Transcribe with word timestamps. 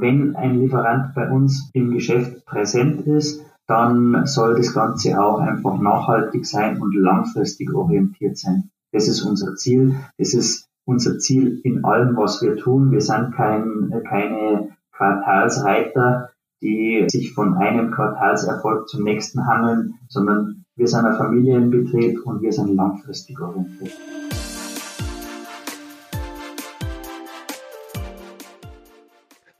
wenn 0.00 0.36
ein 0.36 0.60
Lieferant 0.60 1.14
bei 1.14 1.30
uns 1.30 1.70
im 1.72 1.92
Geschäft 1.92 2.44
präsent 2.46 3.06
ist, 3.06 3.42
dann 3.66 4.26
soll 4.26 4.56
das 4.56 4.72
Ganze 4.72 5.20
auch 5.20 5.40
einfach 5.40 5.78
nachhaltig 5.78 6.46
sein 6.46 6.80
und 6.80 6.94
langfristig 6.94 7.72
orientiert 7.74 8.38
sein. 8.38 8.70
Das 8.92 9.08
ist 9.08 9.22
unser 9.22 9.54
Ziel. 9.56 9.96
Das 10.16 10.32
ist 10.32 10.68
unser 10.86 11.18
Ziel 11.18 11.60
in 11.64 11.84
allem, 11.84 12.16
was 12.16 12.40
wir 12.42 12.56
tun. 12.56 12.90
Wir 12.90 13.02
sind 13.02 13.34
kein, 13.34 13.92
keine 14.08 14.70
Quartalsreiter, 14.92 16.30
die 16.62 17.06
sich 17.08 17.34
von 17.34 17.54
einem 17.54 17.90
Quartalserfolg 17.90 18.88
zum 18.88 19.04
nächsten 19.04 19.46
handeln, 19.46 19.94
sondern 20.08 20.64
wir 20.76 20.88
sind 20.88 21.04
ein 21.04 21.16
Familienbetrieb 21.16 22.24
und 22.24 22.40
wir 22.40 22.52
sind 22.52 22.74
langfristig 22.74 23.38
orientiert. 23.40 23.92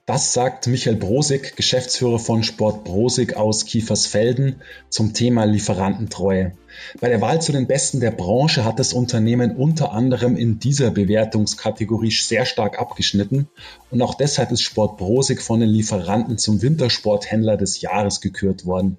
Das 0.08 0.32
sagt 0.32 0.66
Michael 0.66 0.96
Brosig, 0.96 1.54
Geschäftsführer 1.54 2.18
von 2.18 2.42
Sport 2.42 2.82
Brosig 2.82 3.36
aus 3.36 3.66
Kiefersfelden 3.66 4.62
zum 4.88 5.12
Thema 5.12 5.44
Lieferantentreue. 5.44 6.54
Bei 6.98 7.10
der 7.10 7.20
Wahl 7.20 7.42
zu 7.42 7.52
den 7.52 7.66
Besten 7.66 8.00
der 8.00 8.12
Branche 8.12 8.64
hat 8.64 8.78
das 8.78 8.94
Unternehmen 8.94 9.54
unter 9.54 9.92
anderem 9.92 10.38
in 10.38 10.58
dieser 10.58 10.90
Bewertungskategorie 10.90 12.10
sehr 12.10 12.46
stark 12.46 12.78
abgeschnitten 12.78 13.48
und 13.90 14.00
auch 14.00 14.14
deshalb 14.14 14.50
ist 14.50 14.62
Sport 14.62 14.96
Brosig 14.96 15.42
von 15.42 15.60
den 15.60 15.68
Lieferanten 15.68 16.38
zum 16.38 16.62
Wintersporthändler 16.62 17.58
des 17.58 17.82
Jahres 17.82 18.22
gekürt 18.22 18.64
worden. 18.64 18.96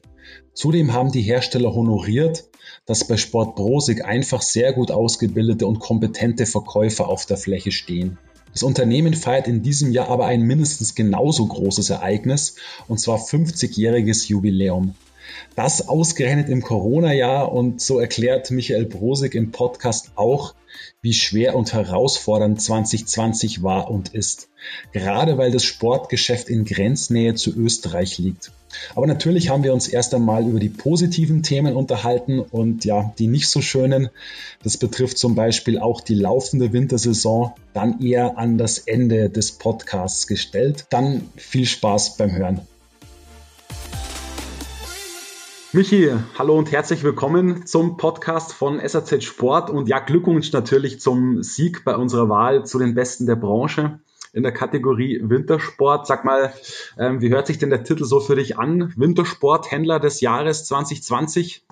Zudem 0.54 0.94
haben 0.94 1.12
die 1.12 1.24
Hersteller 1.24 1.74
honoriert, 1.74 2.44
dass 2.86 3.08
bei 3.08 3.18
Sport 3.18 3.56
Brosig 3.56 4.06
einfach 4.06 4.44
sehr 4.44 4.74
gut 4.74 4.92
ausgebildete 4.92 5.66
und 5.66 5.80
kompetente 5.80 6.46
Verkäufer 6.46 7.10
auf 7.10 7.26
der 7.26 7.38
Fläche 7.38 7.72
stehen. 7.72 8.20
Das 8.54 8.64
Unternehmen 8.64 9.14
feiert 9.14 9.48
in 9.48 9.62
diesem 9.62 9.92
Jahr 9.92 10.10
aber 10.10 10.26
ein 10.26 10.42
mindestens 10.42 10.96
genauso 10.96 11.46
großes 11.46 11.90
Ereignis, 11.90 12.56
und 12.88 13.00
zwar 13.00 13.20
50-jähriges 13.20 14.28
Jubiläum. 14.28 14.96
Das 15.56 15.88
ausgerechnet 15.88 16.50
im 16.50 16.62
Corona-Jahr 16.62 17.52
und 17.52 17.82
so 17.82 18.00
erklärt 18.00 18.50
Michael 18.52 18.86
Brosig 18.86 19.36
im 19.36 19.52
Podcast 19.52 20.12
auch, 20.16 20.56
wie 21.02 21.14
schwer 21.14 21.56
und 21.56 21.74
herausfordernd 21.74 22.62
2020 22.62 23.62
war 23.62 23.92
und 23.92 24.14
ist. 24.14 24.50
Gerade 24.92 25.38
weil 25.38 25.52
das 25.52 25.64
Sportgeschäft 25.64 26.50
in 26.50 26.66
Grenznähe 26.66 27.36
zu 27.36 27.56
Österreich 27.56 28.18
liegt. 28.18 28.52
Aber 28.96 29.08
natürlich 29.08 29.50
haben 29.50 29.64
wir 29.64 29.74
uns 29.74 29.88
erst 29.88 30.14
einmal 30.14 30.48
über 30.48 30.60
die 30.60 30.70
positiven 30.70 31.44
Themen 31.44 31.76
unterhalten 31.76 32.40
und 32.40 32.86
ja, 32.86 33.14
die 33.20 33.28
nicht 33.28 33.50
so 33.50 33.62
schönen. 33.62 34.10
Das 34.64 34.78
betrifft 34.78 35.18
zum 35.18 35.36
Beispiel 35.36 35.80
auch 35.80 36.02
die 36.02 36.16
laufende 36.16 36.74
Wintersaison, 36.74 37.54
dann 37.74 38.02
eher 38.02 38.38
an 38.38 38.58
das 38.58 38.80
Ende 38.80 39.30
des 39.30 39.54
Podcasts 39.54 40.28
gestellt. 40.28 40.86
Dann 40.90 41.30
viel 41.36 41.66
Spaß 41.66 42.18
beim 42.18 42.32
Hören. 42.32 42.62
Michi, 45.72 46.12
hallo 46.36 46.58
und 46.58 46.72
herzlich 46.72 47.04
willkommen 47.04 47.68
zum 47.68 47.96
Podcast 47.96 48.54
von 48.54 48.82
SAZ 48.84 49.24
Sport 49.24 49.70
und 49.70 49.88
ja, 49.88 50.00
Glückwunsch 50.00 50.52
natürlich 50.52 51.00
zum 51.00 51.44
Sieg 51.44 51.86
bei 51.86 51.96
unserer 51.96 52.28
Wahl 52.28 52.66
zu 52.66 52.80
den 52.80 52.96
Besten 52.96 53.28
der 53.28 53.36
Branche 53.36 54.00
in 54.34 54.44
der 54.44 54.52
Kategorie 54.52 55.22
Wintersport. 55.24 56.08
Sag 56.08 56.26
mal, 56.26 56.52
ähm, 56.98 57.22
wie 57.22 57.30
hört 57.30 57.48
sich 57.48 57.58
denn 57.58 57.70
der 57.70 57.84
Titel 57.84 58.04
so 58.04 58.20
für 58.20 58.36
dich 58.36 58.58
an? 58.58 58.94
Wintersporthändler 58.96 60.00
des 60.00 60.22
Jahres 60.22 60.66
2020? 60.66 61.66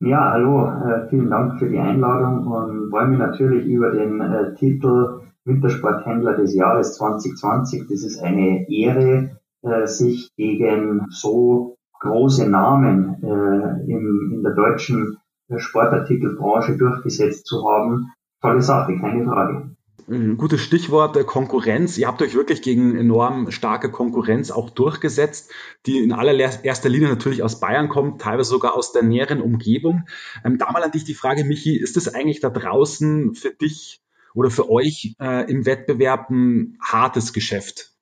Ja, 0.00 0.32
hallo, 0.32 0.66
äh, 0.66 1.08
vielen 1.08 1.30
Dank 1.30 1.58
für 1.58 1.70
die 1.70 1.78
Einladung 1.78 2.46
und 2.46 2.90
freue 2.90 3.08
mich 3.08 3.18
natürlich 3.18 3.66
über 3.66 3.90
den 3.90 4.20
äh, 4.20 4.54
Titel 4.54 5.20
Wintersporthändler 5.46 6.34
des 6.34 6.54
Jahres 6.54 6.96
2020. 6.96 7.86
Das 7.88 8.02
ist 8.02 8.18
eine 8.18 8.68
Ehre, 8.68 9.38
äh, 9.62 9.86
sich 9.86 10.34
gegen 10.36 11.06
so 11.08 11.76
große 12.00 12.48
Namen 12.48 13.22
äh, 13.22 13.90
im, 13.90 14.32
in 14.34 14.42
der 14.42 14.52
deutschen 14.52 15.16
Sportartikelbranche 15.56 16.76
durchgesetzt 16.76 17.46
zu 17.46 17.66
haben. 17.66 18.12
Tolle 18.42 18.62
Sache, 18.62 18.98
keine 18.98 19.24
Frage. 19.24 19.75
Ein 20.08 20.36
gutes 20.36 20.60
Stichwort, 20.60 21.26
Konkurrenz. 21.26 21.98
Ihr 21.98 22.06
habt 22.06 22.22
euch 22.22 22.34
wirklich 22.34 22.62
gegen 22.62 22.96
enorm 22.96 23.50
starke 23.50 23.90
Konkurrenz 23.90 24.52
auch 24.52 24.70
durchgesetzt, 24.70 25.50
die 25.84 25.98
in 25.98 26.12
allererster 26.12 26.88
Linie 26.88 27.08
natürlich 27.08 27.42
aus 27.42 27.58
Bayern 27.58 27.88
kommt, 27.88 28.20
teilweise 28.20 28.50
sogar 28.50 28.76
aus 28.76 28.92
der 28.92 29.02
näheren 29.02 29.40
Umgebung. 29.40 30.06
Ähm, 30.44 30.58
da 30.58 30.70
mal 30.70 30.84
an 30.84 30.92
dich 30.92 31.02
die 31.02 31.14
Frage, 31.14 31.42
Michi, 31.42 31.76
ist 31.76 31.96
es 31.96 32.14
eigentlich 32.14 32.38
da 32.38 32.50
draußen 32.50 33.34
für 33.34 33.50
dich 33.50 34.00
oder 34.32 34.50
für 34.50 34.70
euch 34.70 35.16
äh, 35.20 35.50
im 35.50 35.66
Wettbewerb 35.66 36.30
ein 36.30 36.78
hartes 36.80 37.32
Geschäft? 37.32 37.92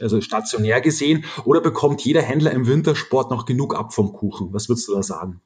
also 0.00 0.20
stationär 0.20 0.80
gesehen, 0.80 1.24
oder 1.44 1.60
bekommt 1.60 2.00
jeder 2.04 2.22
Händler 2.22 2.50
im 2.50 2.66
Wintersport 2.66 3.30
noch 3.30 3.44
genug 3.44 3.76
ab 3.76 3.94
vom 3.94 4.12
Kuchen? 4.12 4.52
Was 4.52 4.68
würdest 4.68 4.88
du 4.88 4.94
da 4.94 5.02
sagen? 5.02 5.40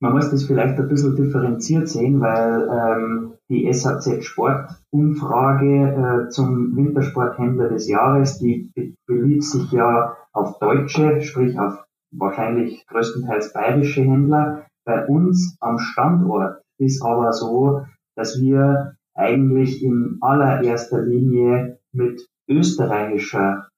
Man 0.00 0.12
muss 0.12 0.30
das 0.30 0.44
vielleicht 0.44 0.78
ein 0.78 0.88
bisschen 0.88 1.16
differenziert 1.16 1.88
sehen, 1.88 2.20
weil 2.20 2.68
ähm, 2.70 3.32
die 3.48 3.72
SAZ 3.72 4.24
Sport 4.24 4.70
Umfrage 4.90 6.26
äh, 6.26 6.28
zum 6.28 6.76
Wintersporthändler 6.76 7.68
des 7.68 7.88
Jahres, 7.88 8.38
die 8.38 8.70
be 8.74 8.94
beliebt 9.06 9.42
sich 9.42 9.72
ja 9.72 10.16
auf 10.32 10.58
deutsche, 10.60 11.20
sprich 11.22 11.58
auf 11.58 11.84
wahrscheinlich 12.12 12.86
größtenteils 12.86 13.52
bayerische 13.52 14.02
Händler. 14.02 14.66
Bei 14.84 15.04
uns 15.06 15.56
am 15.60 15.78
Standort 15.78 16.62
ist 16.78 17.02
aber 17.02 17.32
so, 17.32 17.82
dass 18.14 18.40
wir 18.40 18.94
eigentlich 19.14 19.82
in 19.82 20.18
allererster 20.20 21.02
Linie 21.02 21.80
mit 21.92 22.28
österreichischer 22.48 23.68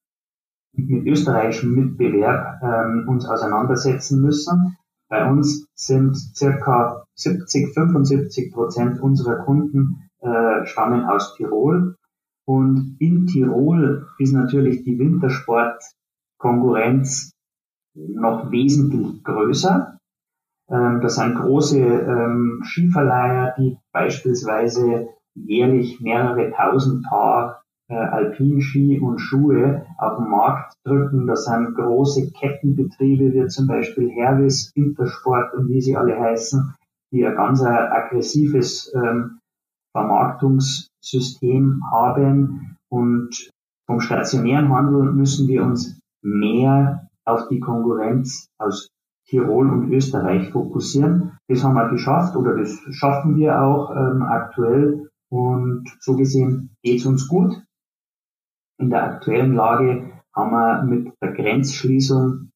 mit 0.72 1.06
österreichischem 1.06 1.74
Mitbewerb 1.74 2.60
ähm, 2.62 3.08
uns 3.08 3.26
auseinandersetzen 3.26 4.22
müssen. 4.22 4.76
Bei 5.10 5.28
uns 5.28 5.66
sind 5.74 6.16
circa 6.16 7.04
70, 7.16 7.74
75 7.74 8.52
Prozent 8.52 9.00
unserer 9.00 9.44
Kunden 9.44 10.08
äh, 10.20 10.64
stammen 10.66 11.04
aus 11.04 11.34
Tirol. 11.34 11.96
Und 12.46 12.96
in 13.00 13.26
Tirol 13.26 14.06
ist 14.18 14.32
natürlich 14.32 14.84
die 14.84 15.00
Wintersportkonkurrenz 15.00 17.32
noch 17.94 18.52
wesentlich 18.52 19.24
größer. 19.24 19.98
Ähm, 20.70 21.00
das 21.00 21.16
sind 21.16 21.34
große 21.34 21.80
ähm, 21.80 22.62
Skiverleiher, 22.64 23.56
die 23.58 23.78
beispielsweise 23.92 25.08
jährlich 25.34 26.00
mehrere 26.00 26.52
tausend 26.52 27.04
Paar 27.08 27.64
äh, 27.90 27.94
Alpinski 27.94 29.00
und 29.00 29.18
Schuhe 29.18 29.84
auf 29.98 30.18
den 30.18 30.30
Markt 30.30 30.74
drücken. 30.84 31.26
Das 31.26 31.44
sind 31.44 31.74
große 31.74 32.30
Kettenbetriebe 32.32 33.32
wie 33.32 33.46
zum 33.48 33.66
Beispiel 33.66 34.10
Hervis, 34.10 34.70
Intersport 34.74 35.52
und 35.54 35.68
wie 35.68 35.80
sie 35.80 35.96
alle 35.96 36.18
heißen, 36.18 36.74
die 37.12 37.26
ein 37.26 37.34
ganz 37.34 37.62
aggressives 37.62 38.92
ähm, 38.94 39.40
Vermarktungssystem 39.92 41.82
haben. 41.90 42.76
Und 42.88 43.50
vom 43.86 44.00
stationären 44.00 44.72
Handel 44.72 45.12
müssen 45.12 45.48
wir 45.48 45.64
uns 45.64 45.98
mehr 46.22 47.08
auf 47.24 47.48
die 47.48 47.60
Konkurrenz 47.60 48.46
aus 48.58 48.88
Tirol 49.26 49.68
und 49.68 49.92
Österreich 49.92 50.50
fokussieren. 50.50 51.38
Das 51.48 51.64
haben 51.64 51.74
wir 51.74 51.88
geschafft 51.88 52.36
oder 52.36 52.56
das 52.56 52.78
schaffen 52.90 53.36
wir 53.36 53.60
auch 53.60 53.90
ähm, 53.90 54.22
aktuell. 54.22 55.08
Und 55.28 55.88
so 56.00 56.16
gesehen 56.16 56.70
geht 56.82 57.00
es 57.00 57.06
uns 57.06 57.28
gut. 57.28 57.62
In 58.80 58.88
der 58.88 59.04
aktuellen 59.04 59.54
Lage 59.54 60.10
haben 60.34 60.50
wir 60.52 60.82
mit 60.84 61.12
der 61.20 61.32
Grenzschließung 61.32 62.50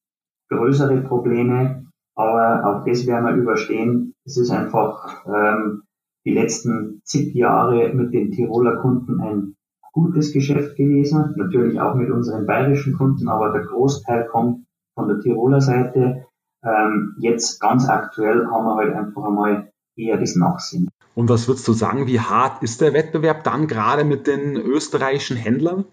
größere 0.49 1.01
Probleme, 1.01 1.85
aber 2.15 2.65
auch 2.65 2.85
das 2.85 3.05
werden 3.05 3.25
wir 3.25 3.35
überstehen. 3.35 4.15
Es 4.25 4.35
ist 4.37 4.49
einfach 4.49 5.23
ähm, 5.27 5.83
die 6.25 6.33
letzten 6.33 7.01
zig 7.03 7.35
Jahre 7.35 7.93
mit 7.93 8.11
den 8.11 8.31
Tiroler 8.31 8.77
Kunden 8.77 9.21
ein 9.21 9.55
gutes 9.91 10.33
Geschäft 10.33 10.75
gewesen, 10.77 11.35
natürlich 11.37 11.79
auch 11.79 11.93
mit 11.93 12.09
unseren 12.09 12.47
bayerischen 12.47 12.97
Kunden, 12.97 13.29
aber 13.29 13.51
der 13.51 13.61
Großteil 13.61 14.25
kommt 14.25 14.65
von 14.95 15.07
der 15.07 15.19
Tiroler 15.19 15.61
Seite. 15.61 16.25
Ähm, 16.63 17.15
jetzt 17.19 17.59
ganz 17.59 17.87
aktuell 17.87 18.47
haben 18.47 18.65
wir 18.65 18.75
halt 18.77 18.95
einfach 18.95 19.25
einmal 19.25 19.71
eher 19.95 20.17
das 20.17 20.35
Nachsehen. 20.35 20.89
Und 21.13 21.29
was 21.29 21.47
würdest 21.47 21.67
du 21.67 21.73
sagen, 21.73 22.07
wie 22.07 22.19
hart 22.19 22.63
ist 22.63 22.81
der 22.81 22.93
Wettbewerb 22.93 23.43
dann 23.43 23.67
gerade 23.67 24.03
mit 24.03 24.25
den 24.25 24.57
österreichischen 24.57 25.37
Händlern? 25.37 25.85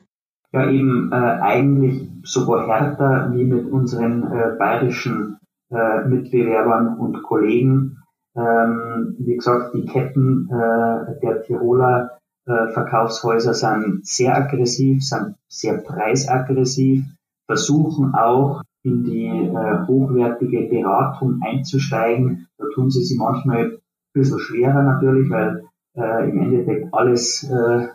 Ja 0.53 0.71
eben 0.71 1.11
äh, 1.13 1.17
eigentlich 1.17 2.09
sogar 2.23 2.67
härter 2.67 3.33
wie 3.33 3.45
mit 3.45 3.71
unseren 3.71 4.25
äh, 4.31 4.57
bayerischen 4.59 5.39
äh, 5.71 6.07
Mitbewerbern 6.07 6.99
und 6.99 7.23
Kollegen. 7.23 7.99
Ähm, 8.37 9.17
wie 9.19 9.37
gesagt, 9.37 9.75
die 9.75 9.87
Ketten 9.87 10.49
äh, 10.51 11.21
der 11.21 11.43
Tiroler 11.43 12.19
äh, 12.47 12.69
Verkaufshäuser 12.69 13.55
sind 13.55 14.07
sehr 14.07 14.37
aggressiv, 14.37 15.03
sind 15.03 15.37
sehr 15.49 15.79
preisaggressiv, 15.79 17.05
versuchen 17.47 18.15
auch 18.15 18.63
in 18.85 19.05
die 19.05 19.27
äh, 19.27 19.87
hochwertige 19.87 20.69
Beratung 20.69 21.41
einzusteigen. 21.43 22.49
Da 22.59 22.65
tun 22.75 22.91
sie 22.91 23.03
sich 23.03 23.19
manchmal 23.19 23.65
ein 23.65 23.79
bisschen 24.13 24.39
schwerer 24.39 24.83
natürlich, 24.83 25.31
weil 25.31 25.65
äh, 25.95 26.31
im 26.31 26.41
Endeffekt 26.41 26.93
alles 26.93 27.45
äh, 27.45 27.89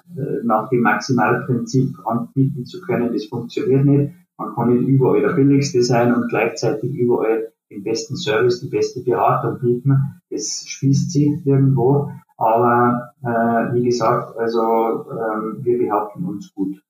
nach 0.44 0.70
dem 0.70 0.82
Maximalprinzip 0.82 1.98
anbieten 2.06 2.66
zu 2.66 2.82
können. 2.82 3.14
Das 3.14 3.26
funktioniert 3.26 3.86
nicht. 3.86 4.14
Man 4.38 4.54
kann 4.54 4.74
nicht 4.74 4.88
überall 4.88 5.22
der 5.22 5.34
billigste 5.34 5.82
sein 5.82 6.14
und 6.14 6.30
gleichzeitig 6.30 6.94
überall 6.94 7.52
den 7.70 7.84
besten 7.84 8.16
Service, 8.16 8.62
die 8.62 8.70
beste 8.70 9.02
Beratung 9.02 9.60
bieten. 9.60 10.22
Das 10.30 10.64
spießt 10.68 11.12
sich 11.12 11.46
irgendwo. 11.46 12.12
Aber 12.38 13.14
äh, 13.24 13.74
wie 13.74 13.84
gesagt, 13.84 14.38
also 14.38 14.62
ähm, 14.62 15.58
wir 15.64 15.80
behaupten 15.80 16.24
uns 16.26 16.54
gut. 16.54 16.82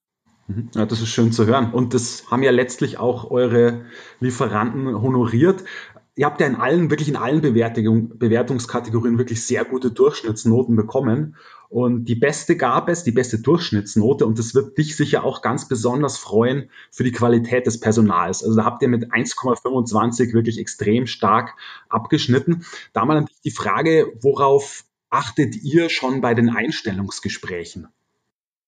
Mhm. 0.48 0.70
Ja, 0.74 0.86
das 0.86 1.02
ist 1.02 1.10
schön 1.10 1.32
zu 1.32 1.46
hören. 1.46 1.72
Und 1.72 1.94
das 1.94 2.30
haben 2.30 2.44
ja 2.44 2.52
letztlich 2.52 3.00
auch 3.00 3.32
eure 3.32 3.86
Lieferanten 4.20 5.02
honoriert. 5.02 5.64
Ihr 6.18 6.26
habt 6.26 6.42
ja 6.42 6.48
in 6.48 6.56
allen, 6.56 6.90
wirklich 6.90 7.10
in 7.10 7.16
allen 7.16 7.42
Bewertung, 7.42 8.18
Bewertungskategorien 8.18 9.20
wirklich 9.20 9.46
sehr 9.46 9.64
gute 9.64 9.92
Durchschnittsnoten 9.92 10.76
bekommen. 10.76 11.36
Und 11.70 12.06
die 12.06 12.16
beste 12.16 12.58
gab 12.58 12.90
es, 12.90 13.04
die 13.04 13.12
beste 13.12 13.38
Durchschnittsnote. 13.38 14.26
Und 14.26 14.40
das 14.40 14.56
wird 14.56 14.80
dich 14.80 14.96
sicher 14.96 15.24
auch 15.24 15.44
ganz 15.44 15.68
besonders 15.68 16.18
freuen 16.18 16.72
für 16.90 17.04
die 17.04 17.12
Qualität 17.12 17.68
des 17.68 17.80
Personals. 17.80 18.44
Also 18.44 18.56
da 18.56 18.66
habt 18.66 18.82
ihr 18.82 18.88
mit 18.88 19.12
1,25 19.12 20.34
wirklich 20.34 20.58
extrem 20.58 21.06
stark 21.06 21.56
abgeschnitten. 21.88 22.66
Da 22.94 23.06
mal 23.06 23.28
die 23.46 23.52
Frage, 23.52 24.12
worauf 24.20 24.86
achtet 25.12 25.56
ihr 25.56 25.90
schon 25.90 26.22
bei 26.22 26.34
den 26.34 26.50
Einstellungsgesprächen? 26.50 27.90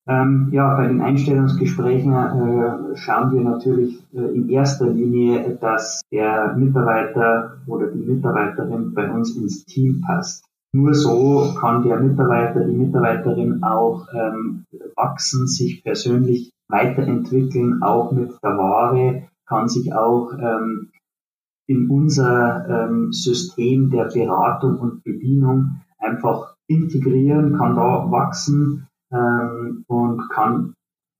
Ähm, 0.09 0.49
ja, 0.51 0.75
bei 0.75 0.87
den 0.87 1.01
Einstellungsgesprächen 1.01 2.11
äh, 2.13 2.97
schauen 2.97 3.31
wir 3.31 3.41
natürlich 3.41 4.03
äh, 4.11 4.21
in 4.33 4.49
erster 4.49 4.87
Linie, 4.89 5.55
dass 5.61 6.01
der 6.11 6.55
Mitarbeiter 6.57 7.57
oder 7.67 7.91
die 7.91 7.99
Mitarbeiterin 7.99 8.95
bei 8.95 9.07
uns 9.11 9.35
ins 9.35 9.65
Team 9.65 10.01
passt. 10.01 10.43
Nur 10.73 10.95
so 10.95 11.53
kann 11.59 11.83
der 11.83 11.99
Mitarbeiter, 11.99 12.61
die 12.61 12.75
Mitarbeiterin 12.75 13.61
auch 13.61 14.07
ähm, 14.11 14.65
wachsen, 14.95 15.45
sich 15.45 15.83
persönlich 15.83 16.49
weiterentwickeln, 16.69 17.83
auch 17.83 18.11
mit 18.11 18.31
der 18.43 18.57
Ware, 18.57 19.27
kann 19.47 19.69
sich 19.69 19.93
auch 19.93 20.31
ähm, 20.33 20.89
in 21.67 21.87
unser 21.87 22.67
ähm, 22.67 23.13
System 23.13 23.91
der 23.91 24.05
Beratung 24.05 24.79
und 24.79 25.03
Bedienung 25.03 25.81
einfach 25.99 26.55
integrieren, 26.67 27.57
kann 27.57 27.75
da 27.75 28.09
wachsen 28.09 28.88
ähm, 29.11 29.83
und 29.87 30.29
kann 30.29 30.73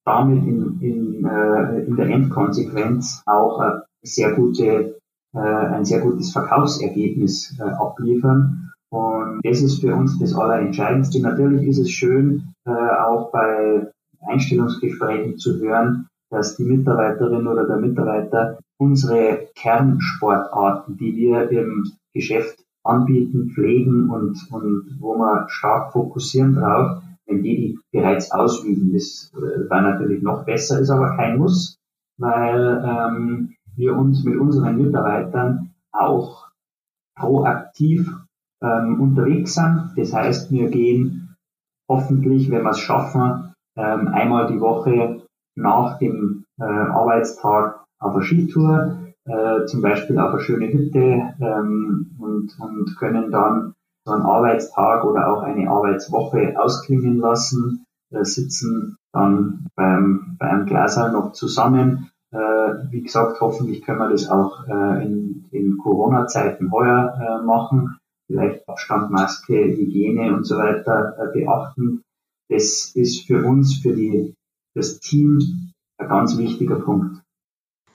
damit 0.06 0.44
in, 0.46 0.80
in, 0.82 1.26
äh, 1.26 1.84
in 1.84 1.96
der 1.96 2.08
Endkonsequenz 2.08 3.22
auch 3.26 3.62
äh, 3.62 3.80
sehr 4.02 4.34
gute, 4.34 5.00
äh, 5.36 5.40
ein 5.40 5.86
sehr 5.86 6.00
gutes 6.00 6.32
Verkaufsergebnis 6.32 7.58
äh, 7.60 7.64
abliefern. 7.64 8.72
Und 8.92 9.42
das 9.44 9.62
ist 9.62 9.82
für 9.82 9.96
uns 9.96 10.18
das 10.20 10.34
Allerentscheidendste. 10.34 11.22
Natürlich 11.22 11.68
ist 11.68 11.80
es 11.80 11.92
schön, 11.92 12.54
äh, 12.66 12.72
auch 12.72 13.32
bei 13.32 13.88
Einstellungsgesprächen 14.28 15.38
zu 15.38 15.60
hören, 15.60 16.08
dass 16.32 16.58
die 16.58 16.64
Mitarbeiterin 16.64 17.48
oder 17.48 17.68
der 17.68 17.78
Mitarbeiter 17.78 18.60
unsere 18.78 19.48
Kernsportarten, 19.56 20.98
die 20.98 21.16
wir 21.16 21.50
im 21.52 21.92
Geschäft 22.14 22.64
anbieten, 22.84 23.52
pflegen 23.54 24.10
und, 24.10 24.48
und 24.52 24.98
wo 25.00 25.16
wir 25.16 25.48
stark 25.50 25.92
fokussieren 25.92 26.56
drauf, 26.56 27.02
wenn 27.30 27.44
die 27.44 27.56
die 27.56 27.80
bereits 27.92 28.32
ausüben. 28.32 28.92
Das 28.94 29.32
äh, 29.36 29.70
war 29.70 29.82
natürlich 29.82 30.22
noch 30.22 30.46
besser, 30.46 30.80
ist 30.80 30.90
aber 30.90 31.16
kein 31.16 31.38
Muss, 31.38 31.78
weil 32.18 32.84
ähm, 32.86 33.56
wir 33.76 33.96
uns 33.96 34.24
mit 34.24 34.38
unseren 34.38 34.78
Mitarbeitern 34.78 35.72
auch 35.92 36.48
proaktiv 37.16 38.12
ähm, 38.62 39.00
unterwegs 39.00 39.56
sind. 39.56 39.92
Das 39.96 40.14
heißt, 40.14 40.52
wir 40.52 40.70
gehen 40.70 41.36
hoffentlich, 41.90 42.50
wenn 42.52 42.64
wir 42.64 42.72
es 42.72 42.80
schaffen, 42.80 43.54
ähm, 43.78 44.08
einmal 44.10 44.48
die 44.48 44.60
Woche 44.60 45.22
nach 45.56 45.98
dem 46.00 46.46
äh, 46.60 46.64
Arbeitstag 46.64 47.86
auf 48.00 48.16
eine 48.16 48.24
Skitour 48.24 48.98
äh, 49.26 49.66
zum 49.66 49.82
Beispiel 49.82 50.18
auf 50.20 50.34
eine 50.34 50.42
schöne 50.42 50.68
Hütte 50.72 51.34
ähm, 51.40 52.16
und, 52.20 52.58
und 52.60 52.96
können 52.98 53.32
dann 53.32 53.74
so 54.06 54.14
einen 54.14 54.24
Arbeitstag 54.24 55.04
oder 55.06 55.32
auch 55.32 55.44
eine 55.44 55.70
Arbeitswoche 55.70 56.54
ausklingen 56.58 57.18
lassen, 57.18 57.86
äh, 58.12 58.24
sitzen 58.24 58.98
dann 59.14 59.68
beim, 59.76 60.38
beim 60.40 60.66
Glaser 60.66 61.12
noch 61.12 61.34
zusammen. 61.34 62.12
Äh, 62.32 62.38
wie 62.92 63.02
gesagt, 63.02 63.42
hoffentlich 63.42 63.84
können 63.84 64.00
wir 64.00 64.10
das 64.10 64.30
auch 64.30 64.68
äh, 64.68 65.06
in, 65.06 65.46
in 65.52 65.78
Corona-Zeiten 65.78 66.72
heuer 66.72 67.14
äh, 67.20 67.46
machen. 67.46 67.98
Vielleicht 68.28 68.68
Abstand, 68.70 69.10
Maske, 69.10 69.56
Hygiene 69.56 70.36
und 70.36 70.44
so 70.46 70.58
weiter 70.58 71.16
äh, 71.18 71.34
beachten. 71.34 72.04
Das 72.50 72.92
ist 72.94 73.26
für 73.26 73.44
uns, 73.44 73.80
für 73.82 73.94
die, 73.96 74.36
das 74.76 75.00
Team 75.00 75.72
ein 75.98 76.08
ganz 76.08 76.38
wichtiger 76.38 76.76
Punkt. 76.80 77.22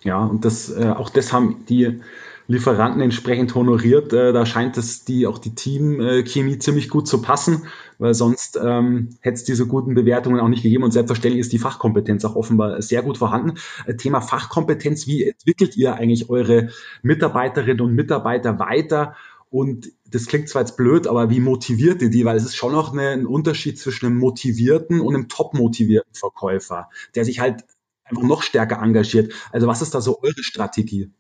Ja, 0.03 0.25
und 0.25 0.45
das, 0.45 0.71
äh, 0.71 0.91
auch 0.91 1.11
das 1.11 1.33
haben 1.33 1.65
die 1.69 2.03
Lieferanten 2.47 3.01
entsprechend 3.01 3.55
honoriert. 3.55 4.13
Äh, 4.13 4.33
da 4.33 4.45
scheint 4.45 4.77
es 4.77 5.05
die, 5.05 5.27
auch 5.27 5.39
die 5.39 5.55
Teamchemie 5.55 6.59
ziemlich 6.59 6.91
gut 6.91 7.09
zu 7.09 7.23
passen, 7.23 7.65
weil 7.99 8.15
sonst 8.15 8.59
ähm, 8.63 9.17
hätte 9.21 9.35
es 9.35 9.45
diese 9.45 9.67
guten 9.67 9.95
Bewertungen 9.95 10.41
auch 10.41 10.49
nicht 10.49 10.63
gegeben. 10.63 10.85
Und 10.85 10.91
selbstverständlich 10.91 11.41
ist 11.41 11.53
die 11.53 11.59
Fachkompetenz 11.59 12.25
auch 12.25 12.37
offenbar 12.37 12.83
sehr 12.83 13.03
gut 13.03 13.19
vorhanden. 13.19 13.55
Äh, 13.87 13.97
Thema 13.97 14.21
Fachkompetenz, 14.21 15.07
wie 15.07 15.25
entwickelt 15.25 15.77
ihr 15.77 15.95
eigentlich 15.95 16.29
eure 16.29 16.69
Mitarbeiterinnen 17.03 17.81
und 17.81 17.95
Mitarbeiter 17.95 18.59
weiter? 18.59 19.15
Und 19.49 19.93
das 20.11 20.27
klingt 20.27 20.49
zwar 20.49 20.63
jetzt 20.63 20.77
blöd, 20.77 21.07
aber 21.07 21.31
wie 21.31 21.41
motiviert 21.41 22.03
ihr 22.03 22.11
die? 22.11 22.25
Weil 22.25 22.37
es 22.37 22.45
ist 22.45 22.57
schon 22.57 22.73
noch 22.73 22.95
ein 22.95 23.25
Unterschied 23.25 23.79
zwischen 23.79 24.07
einem 24.07 24.19
motivierten 24.19 25.01
und 25.01 25.15
einem 25.15 25.29
top 25.29 25.55
motivierten 25.55 26.15
Verkäufer, 26.15 26.91
der 27.15 27.25
sich 27.25 27.41
halt 27.41 27.65
einfach 28.05 28.23
noch 28.23 28.43
stärker 28.43 28.83
engagiert. 28.83 29.33
Also 29.53 29.67
was 29.67 29.81
ist 29.81 29.95
da 29.95 30.01
so 30.01 30.21
eure 30.23 30.43
Strategie? 30.43 31.11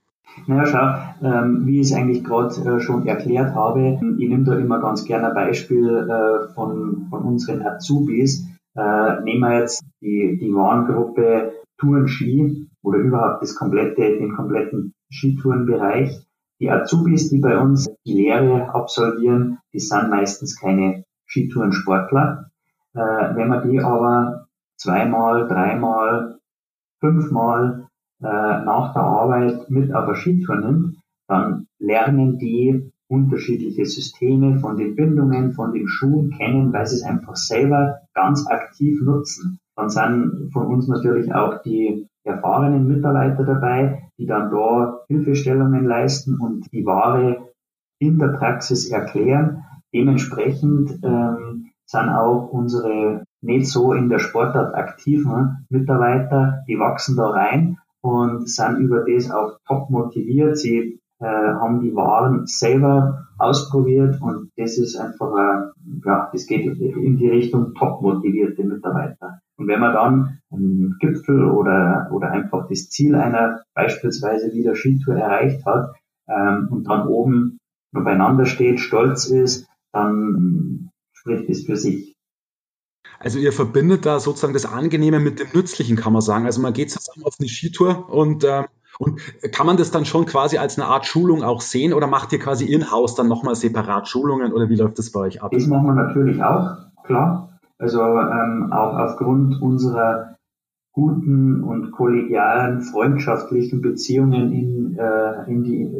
Naja, 0.46 0.66
schau, 0.66 1.26
ähm, 1.26 1.66
wie 1.66 1.80
ich 1.80 1.90
es 1.90 1.96
eigentlich 1.96 2.24
gerade 2.24 2.54
äh, 2.54 2.80
schon 2.80 3.06
erklärt 3.06 3.54
habe, 3.54 3.98
ich 4.18 4.28
nehme 4.28 4.44
da 4.44 4.56
immer 4.56 4.80
ganz 4.80 5.04
gerne 5.04 5.28
ein 5.28 5.34
Beispiel 5.34 5.88
äh, 5.88 6.52
von, 6.54 7.06
von 7.08 7.22
unseren 7.22 7.62
Azubis. 7.62 8.46
Äh, 8.76 9.22
nehmen 9.22 9.40
wir 9.40 9.60
jetzt 9.60 9.84
die, 10.00 10.36
die 10.40 10.52
Warengruppe 10.52 11.52
Touren-Ski 11.78 12.68
oder 12.82 12.98
überhaupt 12.98 13.42
das 13.42 13.54
komplette, 13.54 14.18
den 14.18 14.34
kompletten 14.34 14.94
Skitourenbereich. 15.10 16.26
Die 16.60 16.70
Azubis, 16.70 17.30
die 17.30 17.38
bei 17.38 17.58
uns 17.58 17.88
die 18.04 18.14
Lehre 18.14 18.74
absolvieren, 18.74 19.58
die 19.72 19.80
sind 19.80 20.10
meistens 20.10 20.58
keine 20.58 21.04
Skitourensportler. 21.26 22.50
Äh, 22.94 23.00
wenn 23.00 23.48
man 23.48 23.68
die 23.68 23.80
aber 23.80 24.46
zweimal, 24.76 25.48
dreimal 25.48 26.38
fünfmal 27.00 27.83
nach 28.20 28.94
der 28.94 29.02
Arbeit 29.02 29.70
mit 29.70 29.94
auf 29.94 30.06
eine 30.06 30.16
Skitour 30.16 30.56
nimmt, 30.56 30.96
dann 31.28 31.66
lernen 31.78 32.38
die 32.38 32.90
unterschiedliche 33.08 33.84
Systeme 33.84 34.58
von 34.58 34.76
den 34.76 34.96
Bindungen, 34.96 35.52
von 35.52 35.72
den 35.72 35.88
Schuhen 35.88 36.30
kennen, 36.30 36.72
weil 36.72 36.86
sie 36.86 36.96
es 36.96 37.02
einfach 37.02 37.36
selber 37.36 38.00
ganz 38.14 38.46
aktiv 38.48 39.00
nutzen. 39.02 39.58
Dann 39.76 39.90
sind 39.90 40.50
von 40.52 40.66
uns 40.66 40.88
natürlich 40.88 41.34
auch 41.34 41.62
die 41.62 42.06
erfahrenen 42.24 42.86
Mitarbeiter 42.86 43.44
dabei, 43.44 44.10
die 44.18 44.26
dann 44.26 44.50
da 44.50 45.00
Hilfestellungen 45.08 45.84
leisten 45.84 46.38
und 46.40 46.72
die 46.72 46.86
Ware 46.86 47.48
in 47.98 48.18
der 48.18 48.28
Praxis 48.28 48.90
erklären. 48.90 49.64
Dementsprechend 49.92 50.98
ähm, 51.02 51.70
sind 51.86 52.08
auch 52.08 52.48
unsere 52.50 53.24
nicht 53.42 53.68
so 53.68 53.92
in 53.92 54.08
der 54.08 54.18
Sportart 54.18 54.74
aktiven 54.74 55.66
Mitarbeiter, 55.68 56.64
die 56.66 56.78
wachsen 56.78 57.16
da 57.16 57.28
rein 57.28 57.78
und 58.04 58.50
sind 58.50 58.80
über 58.80 59.02
das 59.02 59.30
auch 59.30 59.58
top 59.66 59.88
motiviert. 59.88 60.58
Sie 60.58 61.00
äh, 61.20 61.24
haben 61.24 61.80
die 61.80 61.94
Waren 61.94 62.46
selber 62.46 63.28
ausprobiert 63.38 64.20
und 64.20 64.50
das 64.58 64.76
ist 64.76 64.96
einfach, 64.96 65.32
äh, 65.32 65.70
ja, 66.04 66.28
das 66.30 66.46
geht 66.46 66.66
in 66.66 67.16
die 67.16 67.28
Richtung 67.28 67.72
top 67.74 68.02
motivierte 68.02 68.62
Mitarbeiter. 68.62 69.40
Und 69.56 69.68
wenn 69.68 69.80
man 69.80 69.94
dann 69.94 70.38
einen 70.50 70.96
Gipfel 71.00 71.44
oder, 71.44 72.10
oder 72.12 72.30
einfach 72.30 72.68
das 72.68 72.90
Ziel 72.90 73.14
einer 73.14 73.62
beispielsweise 73.74 74.52
wieder 74.52 74.74
Skitour 74.74 75.16
erreicht 75.16 75.64
hat 75.64 75.94
ähm, 76.28 76.68
und 76.70 76.86
dann 76.86 77.08
oben 77.08 77.56
beieinander 77.92 78.44
steht, 78.44 78.80
stolz 78.80 79.26
ist, 79.30 79.66
dann 79.92 80.90
spricht 81.14 81.48
es 81.48 81.64
für 81.64 81.76
sich. 81.76 82.13
Also 83.18 83.38
ihr 83.38 83.52
verbindet 83.52 84.06
da 84.06 84.20
sozusagen 84.20 84.52
das 84.52 84.66
Angenehme 84.66 85.20
mit 85.20 85.40
dem 85.40 85.48
Nützlichen, 85.52 85.96
kann 85.96 86.12
man 86.12 86.22
sagen. 86.22 86.46
Also 86.46 86.60
man 86.60 86.72
geht 86.72 86.90
zusammen 86.90 87.24
auf 87.24 87.36
eine 87.38 87.48
Skitour 87.48 88.08
und, 88.10 88.44
äh, 88.44 88.64
und 88.98 89.20
kann 89.52 89.66
man 89.66 89.76
das 89.76 89.90
dann 89.90 90.04
schon 90.04 90.26
quasi 90.26 90.58
als 90.58 90.78
eine 90.78 90.88
Art 90.88 91.06
Schulung 91.06 91.42
auch 91.42 91.60
sehen 91.60 91.92
oder 91.92 92.06
macht 92.06 92.32
ihr 92.32 92.38
quasi 92.38 92.64
in-house 92.64 93.14
dann 93.14 93.28
nochmal 93.28 93.54
separat 93.54 94.08
Schulungen 94.08 94.52
oder 94.52 94.68
wie 94.68 94.76
läuft 94.76 94.98
das 94.98 95.10
bei 95.10 95.20
euch 95.20 95.42
ab? 95.42 95.50
Das 95.52 95.66
machen 95.66 95.86
wir 95.86 95.94
natürlich 95.94 96.42
auch, 96.42 96.76
klar. 97.04 97.58
Also 97.78 98.00
ähm, 98.00 98.72
auch 98.72 98.96
aufgrund 98.96 99.60
unserer 99.60 100.36
guten 100.92 101.64
und 101.64 101.90
kollegialen, 101.90 102.82
freundschaftlichen 102.82 103.82
Beziehungen 103.82 104.52
in, 104.52 104.96
äh, 104.96 105.50
in 105.50 105.64
die, 105.64 105.92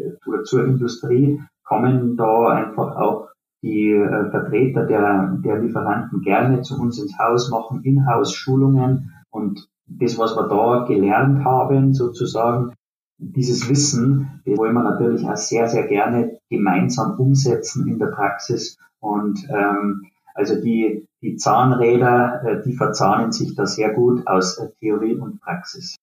zur 0.44 0.64
Industrie 0.64 1.40
kommen 1.64 2.16
da 2.16 2.48
einfach 2.50 2.96
auch 2.96 3.28
die 3.64 3.92
äh, 3.92 4.30
Vertreter 4.30 4.84
der, 4.84 5.38
der 5.42 5.58
Lieferanten 5.58 6.20
gerne 6.20 6.60
zu 6.60 6.78
uns 6.78 6.98
ins 6.98 7.18
Haus 7.18 7.50
machen, 7.50 7.82
Inhouse-Schulungen 7.82 9.14
und 9.30 9.66
das, 9.86 10.18
was 10.18 10.36
wir 10.36 10.48
da 10.48 10.84
gelernt 10.84 11.44
haben, 11.46 11.94
sozusagen, 11.94 12.74
dieses 13.16 13.68
Wissen, 13.70 14.42
das 14.44 14.58
wollen 14.58 14.74
wir 14.74 14.82
natürlich 14.82 15.26
auch 15.26 15.36
sehr, 15.36 15.68
sehr 15.68 15.86
gerne 15.86 16.38
gemeinsam 16.50 17.18
umsetzen 17.18 17.88
in 17.88 17.98
der 17.98 18.08
Praxis. 18.08 18.76
Und 19.00 19.46
ähm, 19.48 20.02
also 20.34 20.60
die, 20.60 21.06
die 21.22 21.36
Zahnräder, 21.36 22.42
äh, 22.44 22.62
die 22.62 22.74
verzahnen 22.74 23.32
sich 23.32 23.54
da 23.54 23.66
sehr 23.66 23.94
gut 23.94 24.26
aus 24.26 24.58
äh, 24.58 24.68
Theorie 24.80 25.14
und 25.14 25.40
Praxis. 25.40 25.96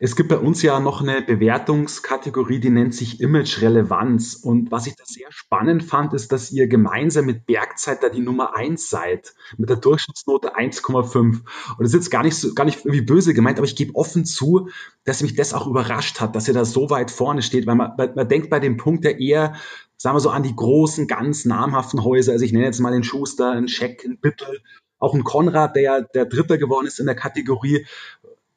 Es 0.00 0.14
gibt 0.14 0.28
bei 0.28 0.38
uns 0.38 0.62
ja 0.62 0.78
noch 0.78 1.00
eine 1.00 1.22
Bewertungskategorie, 1.22 2.60
die 2.60 2.70
nennt 2.70 2.94
sich 2.94 3.20
Image 3.20 3.60
Relevanz. 3.60 4.34
Und 4.34 4.70
was 4.70 4.86
ich 4.86 4.94
da 4.94 5.04
sehr 5.04 5.30
spannend 5.30 5.82
fand, 5.82 6.14
ist, 6.14 6.30
dass 6.30 6.52
ihr 6.52 6.68
gemeinsam 6.68 7.26
mit 7.26 7.46
Bergzeit 7.46 8.02
da 8.02 8.08
die 8.08 8.20
Nummer 8.20 8.56
eins 8.56 8.90
seid, 8.90 9.34
mit 9.56 9.68
der 9.70 9.76
Durchschnittsnote 9.76 10.56
1,5. 10.56 11.14
Und 11.16 11.42
das 11.78 11.88
ist 11.88 11.94
jetzt 11.94 12.10
gar 12.10 12.22
nicht 12.22 12.36
so, 12.36 12.54
gar 12.54 12.64
nicht 12.64 12.84
irgendwie 12.84 13.00
böse 13.00 13.34
gemeint, 13.34 13.58
aber 13.58 13.66
ich 13.66 13.76
gebe 13.76 13.96
offen 13.96 14.24
zu, 14.24 14.68
dass 15.04 15.22
mich 15.22 15.34
das 15.34 15.52
auch 15.52 15.66
überrascht 15.66 16.20
hat, 16.20 16.36
dass 16.36 16.46
ihr 16.46 16.54
da 16.54 16.64
so 16.64 16.90
weit 16.90 17.10
vorne 17.10 17.42
steht, 17.42 17.66
weil 17.66 17.74
man, 17.74 17.92
man 17.96 18.28
denkt 18.28 18.50
bei 18.50 18.60
dem 18.60 18.76
Punkt 18.76 19.04
ja 19.04 19.10
eher, 19.10 19.54
sagen 19.96 20.14
wir 20.14 20.20
so, 20.20 20.30
an 20.30 20.44
die 20.44 20.54
großen, 20.54 21.08
ganz 21.08 21.44
namhaften 21.44 22.04
Häuser. 22.04 22.32
Also 22.32 22.44
ich 22.44 22.52
nenne 22.52 22.66
jetzt 22.66 22.78
mal 22.78 22.92
den 22.92 23.02
Schuster, 23.04 23.50
einen 23.50 23.66
Scheck, 23.66 24.04
einen 24.04 24.18
Bittel, 24.18 24.60
auch 25.00 25.14
ein 25.14 25.24
Konrad, 25.24 25.74
der 25.74 25.82
ja 25.82 26.00
der 26.00 26.24
Dritter 26.24 26.58
geworden 26.58 26.86
ist 26.86 27.00
in 27.00 27.06
der 27.06 27.14
Kategorie 27.14 27.86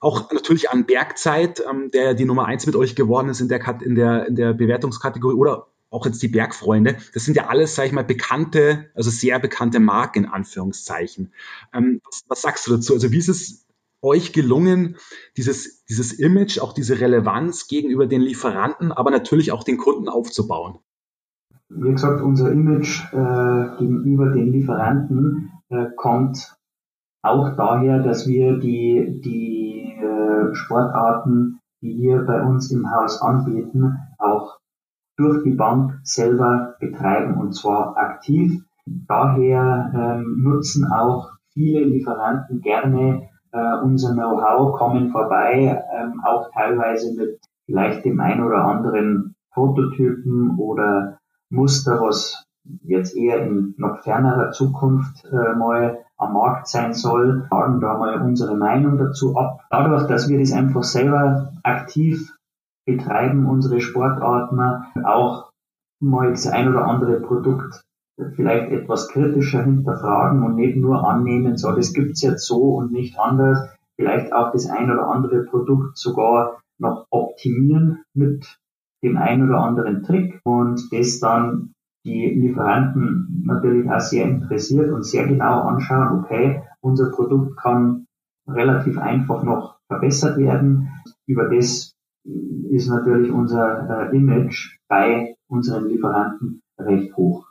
auch 0.02 0.32
natürlich 0.32 0.70
an 0.70 0.86
Bergzeit, 0.86 1.64
ähm, 1.70 1.92
der 1.92 2.16
die 2.16 2.26
Nummer 2.26 2.46
eins 2.46 2.66
mit 2.66 2.76
euch 2.76 2.96
geworden 2.96 3.30
ist 3.30 3.40
in 3.40 3.48
der, 3.48 3.82
in 3.82 3.96
der, 3.96 4.28
in 4.28 4.36
der 4.36 4.54
Bewertungskategorie 4.54 5.36
oder 5.36 5.68
auch 5.92 6.06
jetzt 6.06 6.22
die 6.24 6.28
Bergfreunde. 6.28 6.98
Das 7.14 7.24
sind 7.24 7.38
ja 7.38 7.48
alles, 7.48 7.76
sage 7.76 7.88
ich 7.88 7.94
mal, 7.94 8.04
bekannte, 8.04 8.90
also 8.96 9.10
sehr 9.10 9.40
bekannte 9.40 9.80
Marken 9.80 10.24
in 10.24 10.30
Anführungszeichen. 10.30 11.32
Ähm, 11.74 12.02
was, 12.04 12.24
was 12.28 12.42
sagst 12.42 12.68
du 12.68 12.72
dazu? 12.76 12.94
Also 12.94 13.12
wie 13.12 13.18
ist 13.18 13.30
es 13.30 13.68
euch 14.02 14.34
gelungen, 14.34 14.98
dieses, 15.38 15.86
dieses 15.86 16.14
Image, 16.14 16.60
auch 16.60 16.74
diese 16.74 17.00
Relevanz 17.00 17.68
gegenüber 17.68 18.08
den 18.08 18.22
Lieferanten, 18.22 18.92
aber 18.92 19.12
natürlich 19.12 19.52
auch 19.52 19.64
den 19.64 19.78
Kunden 19.78 20.10
aufzubauen? 20.10 20.80
Wie 21.70 21.92
gesagt, 21.92 22.22
unser 22.22 22.52
Image 22.52 23.04
äh, 23.14 23.78
gegenüber 23.78 24.32
den 24.32 24.52
Lieferanten 24.52 25.52
äh, 25.70 25.86
kommt 25.96 26.56
auch 27.22 27.56
daher, 27.56 28.00
dass 28.00 28.28
wir 28.28 28.58
die, 28.58 29.22
die 29.24 29.61
äh, 30.32 30.56
Sportarten, 30.56 31.60
die 31.82 31.98
wir 31.98 32.26
bei 32.26 32.42
uns 32.42 32.72
im 32.72 32.92
Haus 32.92 33.22
anbieten, 33.22 33.98
auch 34.18 34.58
durch 35.18 35.44
die 35.44 35.54
Bank 35.54 36.00
selber 36.04 36.76
betreiben 36.80 37.36
und 37.36 37.54
zwar 37.54 37.98
aktiv. 37.98 38.64
Daher 38.86 39.92
ähm, 39.94 40.42
nutzen 40.44 40.92
auch 40.92 41.32
viele 41.54 41.84
Lieferanten 41.84 42.62
gerne 42.62 43.30
äh, 43.52 43.78
unser 43.84 44.14
Know-how, 44.14 44.78
kommen 44.78 45.12
vorbei, 45.12 45.84
ähm, 45.94 46.22
auch 46.24 46.50
teilweise 46.54 47.14
mit 47.16 47.40
vielleicht 47.66 48.06
dem 48.06 48.20
ein 48.20 48.44
oder 48.44 48.66
anderen 48.66 49.36
Prototypen 49.54 50.58
oder 50.58 51.20
Muster, 51.50 52.02
was 52.02 52.46
jetzt 52.84 53.16
eher 53.16 53.46
in 53.46 53.76
noch 53.78 54.02
fernerer 54.04 54.52
Zukunft 54.52 55.26
äh, 55.26 55.56
mal 55.56 56.00
am 56.22 56.34
Markt 56.34 56.68
sein 56.68 56.94
soll, 56.94 57.46
fragen 57.50 57.80
da 57.80 57.98
mal 57.98 58.22
unsere 58.22 58.56
Meinung 58.56 58.98
dazu 58.98 59.36
ab. 59.38 59.62
Dadurch, 59.70 60.08
dass 60.08 60.30
wir 60.30 60.40
das 60.40 60.52
einfach 60.52 60.84
selber 60.84 61.52
aktiv 61.64 62.36
betreiben, 62.86 63.48
unsere 63.48 63.82
Sportarten, 63.82 64.60
auch 65.04 65.52
mal 66.00 66.32
das 66.32 66.48
ein 66.48 66.70
oder 66.70 66.86
andere 66.86 67.20
Produkt 67.20 67.84
vielleicht 68.36 68.72
etwas 68.72 69.08
kritischer 69.08 69.64
hinterfragen 69.64 70.44
und 70.44 70.56
nicht 70.56 70.78
nur 70.78 71.08
annehmen, 71.08 71.58
so 71.58 71.72
das 71.72 71.94
gibt's 71.94 72.22
jetzt 72.22 72.46
so 72.46 72.76
und 72.76 72.92
nicht 72.92 73.18
anders, 73.20 73.70
vielleicht 73.96 74.34
auch 74.34 74.52
das 74.52 74.70
ein 74.70 74.92
oder 74.92 75.08
andere 75.08 75.44
Produkt 75.44 75.98
sogar 75.98 76.62
noch 76.80 77.06
optimieren 77.10 78.04
mit 78.14 78.58
dem 79.04 79.18
ein 79.18 79.48
oder 79.48 79.60
anderen 79.60 80.04
Trick 80.04 80.40
und 80.44 80.92
das 80.92 81.20
dann 81.20 81.74
die 82.04 82.28
Lieferanten 82.28 83.44
natürlich 83.46 83.90
auch 83.90 84.00
sehr 84.00 84.26
interessiert 84.26 84.92
und 84.92 85.06
sehr 85.06 85.28
genau 85.28 85.62
anschauen, 85.62 86.20
okay, 86.20 86.64
unser 86.80 87.12
Produkt 87.12 87.58
kann 87.58 88.08
relativ 88.48 88.98
einfach 88.98 89.44
noch 89.44 89.78
verbessert 89.88 90.38
werden. 90.38 90.90
Über 91.28 91.50
das 91.50 91.96
ist 92.24 92.90
natürlich 92.90 93.32
unser 93.32 94.12
äh, 94.12 94.16
Image 94.16 94.78
bei 94.88 95.36
unseren 95.48 95.88
Lieferanten 95.88 96.62
recht 96.78 97.16
hoch. 97.16 97.46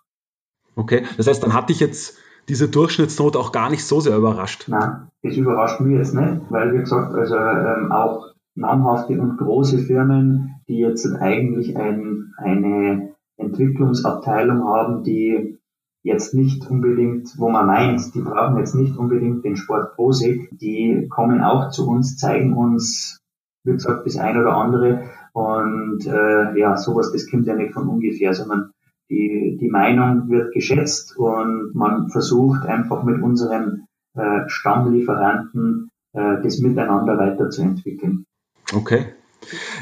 Okay, 0.77 1.05
das 1.17 1.27
heißt, 1.27 1.43
dann 1.43 1.55
hatte 1.55 1.73
ich 1.73 1.81
jetzt 1.81 2.19
diese 2.49 2.69
Durchschnittsnote 2.69 3.39
auch 3.39 3.53
gar 3.53 3.71
nicht 3.71 3.85
so 3.85 4.01
sehr 4.01 4.17
überrascht. 4.17 4.67
Nein, 4.69 5.09
das 5.23 5.37
überrascht 5.37 5.81
mich 5.81 5.97
jetzt 5.97 6.15
nicht, 6.15 6.41
weil 6.51 6.73
wie 6.75 6.79
gesagt, 6.79 7.15
also 7.15 7.37
ähm, 7.37 7.93
auch 7.93 8.35
namhafte 8.55 9.21
und 9.21 9.37
große 9.37 9.79
Firmen, 9.79 10.57
die 10.69 10.79
jetzt 10.79 11.07
eigentlich 11.21 11.77
ein, 11.77 12.33
eine 12.39 13.10
Entwicklungsabteilung 13.41 14.65
haben, 14.65 15.03
die 15.03 15.59
jetzt 16.03 16.35
nicht 16.35 16.69
unbedingt, 16.71 17.39
wo 17.39 17.51
man 17.51 17.67
meint, 17.67 18.15
die 18.15 18.21
brauchen 18.21 18.59
jetzt 18.59 18.75
nicht 18.75 18.97
unbedingt 18.97 19.45
den 19.45 19.57
Sport 19.57 19.95
Prosig, 19.97 20.49
die 20.53 21.09
kommen 21.11 21.43
auch 21.43 21.71
zu 21.71 21.89
uns, 21.89 22.17
zeigen 22.17 22.55
uns, 22.55 23.19
wie 23.65 23.73
gesagt, 23.73 24.07
das 24.07 24.17
ein 24.17 24.39
oder 24.39 24.57
andere 24.57 25.11
und 25.33 26.07
äh, 26.07 26.59
ja, 26.59 26.77
sowas, 26.77 27.13
das 27.13 27.31
kommt 27.31 27.47
ja 27.47 27.55
nicht 27.55 27.75
von 27.75 27.89
ungefähr, 27.89 28.33
sondern 28.33 28.73
die, 29.11 29.59
die 29.61 29.69
Meinung 29.69 30.29
wird 30.29 30.55
geschätzt 30.55 31.17
und 31.17 31.75
man 31.75 32.09
versucht 32.09 32.65
einfach 32.65 33.03
mit 33.03 33.21
unseren 33.21 33.87
äh, 34.15 34.49
Stammlieferanten 34.49 35.91
äh, 36.13 36.43
das 36.43 36.61
miteinander 36.61 37.19
weiterzuentwickeln. 37.19 38.25
Okay, 38.73 39.07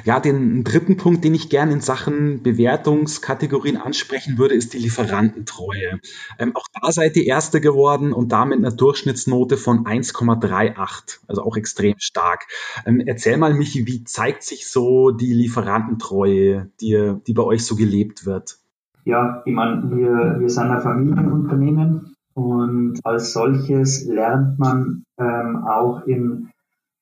ja, 0.05 0.21
den 0.21 0.65
dritten 0.65 0.97
Punkt, 0.97 1.25
den 1.25 1.35
ich 1.35 1.49
gerne 1.49 1.73
in 1.73 1.81
Sachen 1.81 2.43
Bewertungskategorien 2.43 3.77
ansprechen 3.77 4.39
würde, 4.39 4.55
ist 4.55 4.73
die 4.75 4.79
Lieferantentreue. 4.79 6.01
Ähm, 6.39 6.55
auch 6.55 6.67
da 6.81 6.93
seid 6.93 7.17
ihr 7.17 7.27
Erste 7.27 7.61
geworden 7.61 8.13
und 8.13 8.33
damit 8.33 8.59
eine 8.59 8.75
Durchschnittsnote 8.75 9.57
von 9.57 9.85
1,38, 9.85 11.21
also 11.27 11.43
auch 11.43 11.57
extrem 11.57 11.95
stark. 11.99 12.47
Ähm, 12.87 13.03
erzähl 13.05 13.37
mal, 13.37 13.55
Michi, 13.55 13.87
wie 13.87 14.05
zeigt 14.05 14.43
sich 14.43 14.69
so 14.69 15.11
die 15.11 15.33
Lieferantentreue, 15.33 16.71
die, 16.81 17.15
die 17.27 17.35
bei 17.35 17.43
euch 17.43 17.65
so 17.65 17.77
gelebt 17.77 18.27
wird? 18.27 18.59
Ja, 19.05 19.43
ich 19.47 19.55
meine, 19.55 19.91
wir, 19.91 20.37
wir 20.39 20.51
sind 20.51 20.71
ein 20.71 20.83
Familienunternehmen 20.83 22.15
und 22.35 23.01
als 23.05 23.33
solches 23.33 24.05
lernt 24.05 24.59
man 24.59 25.05
ähm, 25.19 25.65
auch 25.67 26.07
in 26.07 26.51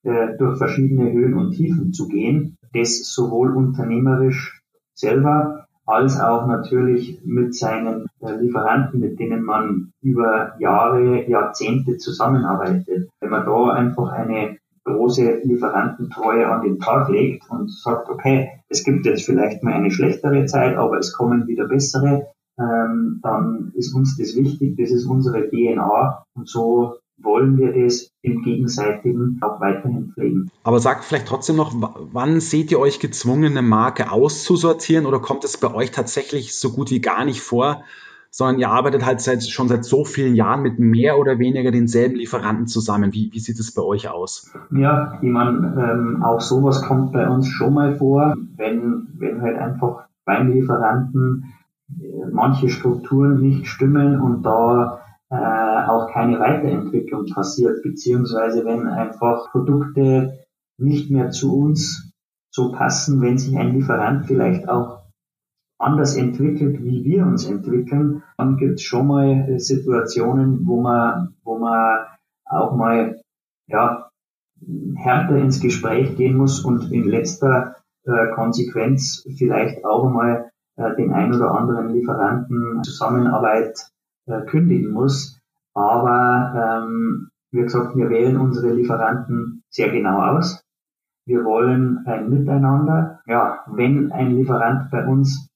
äh, 0.07 0.37
durch 0.39 0.57
verschiedene 0.59 1.13
Höhen 1.13 1.35
und 1.35 1.53
Tiefen 1.53 1.93
zu 1.93 2.07
gehen. 2.07 2.57
Das 2.73 3.13
sowohl 3.13 3.57
unternehmerisch 3.57 4.63
selber 4.95 5.67
als 5.85 6.21
auch 6.21 6.47
natürlich 6.47 7.21
mit 7.25 7.55
seinen 7.55 8.07
äh, 8.21 8.33
Lieferanten, 8.41 9.01
mit 9.01 9.19
denen 9.19 9.43
man 9.43 9.93
über 10.03 10.55
Jahre, 10.61 11.29
Jahrzehnte 11.29 11.97
zusammenarbeitet. 11.97 13.09
Wenn 13.21 13.31
man 13.31 13.47
da 13.47 13.71
einfach 13.71 14.13
eine 14.13 14.59
große 14.85 15.41
Lieferantentreue 15.43 16.47
an 16.47 16.63
den 16.63 16.79
Tag 16.79 17.09
legt 17.09 17.51
und 17.51 17.73
sagt, 17.73 18.09
okay, 18.09 18.51
es 18.69 18.85
gibt 18.85 19.07
jetzt 19.07 19.27
vielleicht 19.27 19.65
mal 19.65 19.75
eine 19.75 19.91
schlechtere 19.91 20.47
Zeit, 20.47 20.77
aber 20.77 20.99
es 20.99 21.13
kommen 21.13 21.49
wieder 21.49 21.67
bessere, 21.67 22.29
ähm, 22.59 23.19
dann 23.23 23.73
ist 23.75 23.93
uns 23.95 24.17
das 24.17 24.37
wichtig, 24.37 24.77
das 24.79 24.91
ist 24.91 25.07
unsere 25.07 25.51
DNA 25.51 26.25
und 26.37 26.49
so 26.49 26.99
wollen 27.19 27.57
wir 27.59 27.73
das 27.73 28.11
im 28.23 28.43
Gegenseitigen 28.43 29.39
auch 29.43 29.61
weiterhin 29.61 30.13
pflegen. 30.13 30.51
Aber 30.63 30.81
sagt 30.81 31.05
vielleicht 31.05 31.27
trotzdem 31.27 31.57
noch, 31.57 31.73
wann 31.75 32.41
seht 32.41 32.71
ihr 32.71 32.79
euch 32.79 33.01
gezwungen, 33.01 33.53
eine 33.53 33.63
Marke 33.63 34.13
auszusortieren 34.13 35.07
oder 35.07 35.19
kommt 35.19 35.45
es 35.45 35.57
bei 35.57 35.73
euch 35.73 35.91
tatsächlich 35.91 36.59
so 36.59 36.73
gut 36.73 36.91
wie 36.91 37.01
gar 37.01 37.25
nicht 37.25 37.41
vor, 37.41 37.83
sondern 38.31 38.59
ihr 38.59 38.69
arbeitet 38.69 39.07
halt 39.07 39.23
seit, 39.23 39.43
schon 39.45 39.69
seit 39.69 39.85
so 39.85 40.05
vielen 40.05 40.35
Jahren 40.35 40.61
mit 40.61 40.79
mehr 40.79 41.19
oder 41.19 41.39
weniger 41.39 41.71
denselben 41.71 42.17
Lieferanten 42.17 42.67
zusammen. 42.67 43.15
Wie, 43.15 43.31
wie 43.33 43.39
sieht 43.39 43.59
es 43.59 43.73
bei 43.73 43.83
euch 43.83 44.09
aus? 44.09 44.53
Ja, 44.71 45.19
ich 45.23 45.31
meine, 45.31 45.75
ähm, 45.91 46.23
auch 46.23 46.41
sowas 46.43 46.83
kommt 46.83 47.13
bei 47.13 47.27
uns 47.29 47.49
schon 47.49 47.73
mal 47.73 47.97
vor, 47.97 48.35
wenn, 48.57 49.09
wenn 49.15 49.41
halt 49.41 49.57
einfach 49.57 50.05
beim 50.27 50.51
Lieferanten 50.53 51.55
äh, 51.89 52.31
manche 52.31 52.69
Strukturen 52.69 53.41
nicht 53.41 53.69
stimmen 53.69 54.21
und 54.21 54.43
da 54.43 55.01
äh, 55.37 55.87
auch 55.89 56.13
keine 56.13 56.39
Weiterentwicklung 56.39 57.27
passiert, 57.27 57.83
beziehungsweise 57.83 58.65
wenn 58.65 58.87
einfach 58.87 59.51
Produkte 59.51 60.39
nicht 60.79 61.11
mehr 61.11 61.31
zu 61.31 61.59
uns 61.59 62.13
so 62.51 62.73
passen, 62.73 63.21
wenn 63.21 63.39
sich 63.39 63.57
ein 63.57 63.75
Lieferant 63.75 64.27
vielleicht 64.27 64.69
auch 64.69 65.03
anders 65.79 66.17
entwickelt, 66.17 66.83
wie 66.83 67.05
wir 67.05 67.27
uns 67.27 67.47
entwickeln, 67.47 68.23
dann 68.39 68.57
gibt 68.57 68.77
es 68.77 68.83
schon 68.83 69.07
mal 69.07 69.59
Situationen, 69.59 70.67
wo 70.67 70.81
man, 70.81 71.35
wo 71.45 71.59
man 71.59 72.07
auch 72.47 72.75
mal 72.75 73.21
ja, 73.67 74.09
härter 74.97 75.37
ins 75.37 75.61
Gespräch 75.61 76.17
gehen 76.17 76.37
muss 76.37 76.65
und 76.65 76.91
in 76.93 77.05
letzter 77.05 77.77
äh, 78.05 78.29
Konsequenz 78.35 79.27
vielleicht 79.37 79.85
auch 79.85 80.11
mal 80.11 80.51
äh, 80.77 80.95
den 80.97 81.13
ein 81.13 81.35
oder 81.35 81.51
anderen 81.53 81.91
Lieferanten 81.91 82.83
Zusammenarbeit 82.83 83.91
äh, 84.27 84.43
kündigen 84.43 84.93
muss. 84.93 85.41
Aber 85.75 86.85
ähm, 86.87 87.29
wie 87.53 87.63
gesagt, 87.63 87.97
wir 87.97 88.11
wählen 88.11 88.37
unsere 88.39 88.73
Lieferanten 88.73 89.63
sehr 89.71 89.91
genau 89.91 90.21
aus. 90.21 90.63
Wir 91.27 91.45
wollen 91.45 92.05
ein 92.07 92.31
Miteinander. 92.31 93.21
Ja, 93.27 93.65
wenn 93.67 94.13
ein 94.13 94.37
Lieferant 94.37 94.91
bei 94.91 95.07
uns 95.07 95.49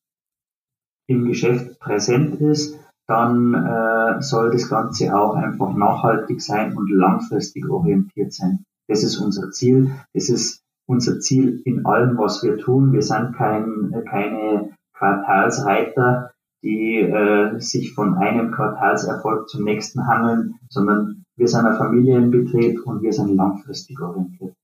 im 1.07 1.27
Geschäft 1.27 1.79
präsent 1.81 2.41
ist, 2.41 2.79
dann 3.07 3.55
äh, 3.55 4.23
soll 4.23 4.51
das 4.53 4.69
Ganze 4.69 5.17
auch 5.17 5.35
einfach 5.35 5.75
nachhaltig 5.75 6.41
sein 6.41 6.77
und 6.77 6.91
langfristig 6.91 7.69
orientiert 7.69 8.33
sein. 8.33 8.65
Das 8.89 9.03
ist 9.03 9.19
unser 9.19 9.51
Ziel. 9.51 9.91
Das 10.15 10.29
ist 10.29 10.63
unser 10.87 11.19
Ziel 11.19 11.61
in 11.65 11.87
allem, 11.87 12.19
was 12.19 12.43
wir 12.43 12.59
tun. 12.59 12.93
Wir 12.93 13.03
sind 13.03 13.35
kein, 13.37 14.05
keine 14.09 14.71
Quartalsreiter, 14.95 16.33
die 16.63 17.01
äh, 17.01 17.59
sich 17.59 17.95
von 17.95 18.15
einem 18.15 18.53
Quartalserfolg 18.53 19.49
zum 19.49 19.65
nächsten 19.65 20.07
hangeln, 20.07 20.55
sondern 20.69 21.25
wir 21.37 21.49
sind 21.49 21.65
ein 21.65 21.79
Familienbetrieb 21.79 22.87
und 22.87 23.03
wir 23.03 23.13
sind 23.13 23.35
langfristig 23.37 24.01
orientiert. 24.01 24.55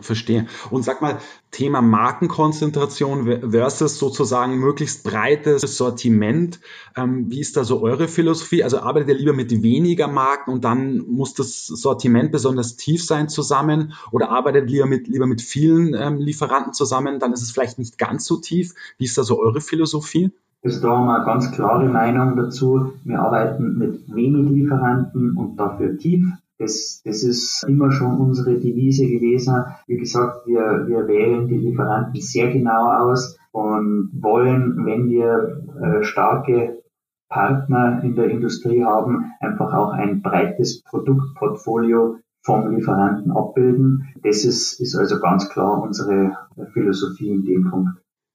Verstehe. 0.00 0.46
Und 0.70 0.82
sag 0.82 1.00
mal, 1.00 1.18
Thema 1.50 1.80
Markenkonzentration 1.80 3.50
versus 3.50 3.98
sozusagen 3.98 4.58
möglichst 4.58 5.02
breites 5.02 5.62
Sortiment. 5.76 6.60
Ähm, 6.96 7.30
wie 7.30 7.40
ist 7.40 7.56
da 7.56 7.64
so 7.64 7.82
eure 7.82 8.06
Philosophie? 8.06 8.62
Also 8.62 8.80
arbeitet 8.80 9.08
ihr 9.08 9.14
lieber 9.14 9.32
mit 9.32 9.62
weniger 9.62 10.06
Marken 10.06 10.50
und 10.50 10.64
dann 10.64 10.98
muss 10.98 11.34
das 11.34 11.66
Sortiment 11.66 12.32
besonders 12.32 12.76
tief 12.76 13.04
sein 13.04 13.28
zusammen? 13.28 13.94
Oder 14.10 14.30
arbeitet 14.30 14.70
ihr 14.70 14.84
mit, 14.86 15.08
lieber 15.08 15.26
mit 15.26 15.40
vielen 15.40 15.94
ähm, 15.94 16.18
Lieferanten 16.18 16.74
zusammen? 16.74 17.18
Dann 17.18 17.32
ist 17.32 17.42
es 17.42 17.50
vielleicht 17.50 17.78
nicht 17.78 17.96
ganz 17.96 18.26
so 18.26 18.36
tief. 18.36 18.74
Wie 18.98 19.04
ist 19.04 19.16
da 19.16 19.22
so 19.22 19.40
eure 19.40 19.60
Philosophie? 19.60 20.32
Also 20.64 20.80
da 20.82 20.96
haben 20.96 21.06
wir 21.06 21.16
eine 21.16 21.24
ganz 21.24 21.52
klare 21.52 21.88
Meinung 21.88 22.36
dazu. 22.36 22.92
Wir 23.04 23.20
arbeiten 23.20 23.78
mit 23.78 24.12
wenig 24.12 24.50
Lieferanten 24.50 25.36
und 25.36 25.56
dafür 25.56 25.96
tief. 25.96 26.26
Das, 26.58 27.00
das 27.04 27.22
ist 27.22 27.64
immer 27.68 27.92
schon 27.92 28.18
unsere 28.18 28.58
Devise 28.58 29.06
gewesen. 29.06 29.64
Wie 29.86 29.96
gesagt, 29.96 30.46
wir, 30.46 30.88
wir 30.88 31.06
wählen 31.06 31.46
die 31.46 31.58
Lieferanten 31.58 32.20
sehr 32.20 32.50
genau 32.50 32.90
aus 32.90 33.38
und 33.52 34.10
wollen, 34.20 34.84
wenn 34.84 35.08
wir 35.08 35.62
äh, 35.80 36.02
starke 36.02 36.82
Partner 37.28 38.02
in 38.02 38.16
der 38.16 38.30
Industrie 38.30 38.84
haben, 38.84 39.32
einfach 39.38 39.72
auch 39.72 39.92
ein 39.92 40.22
breites 40.22 40.82
Produktportfolio 40.82 42.16
vom 42.42 42.74
Lieferanten 42.74 43.30
abbilden. 43.30 44.08
Das 44.22 44.44
ist, 44.44 44.80
ist 44.80 44.96
also 44.96 45.20
ganz 45.20 45.48
klar 45.50 45.80
unsere 45.80 46.36
Philosophie 46.72 47.30
in 47.30 47.44
dem 47.44 47.70
Punkt. 47.70 47.90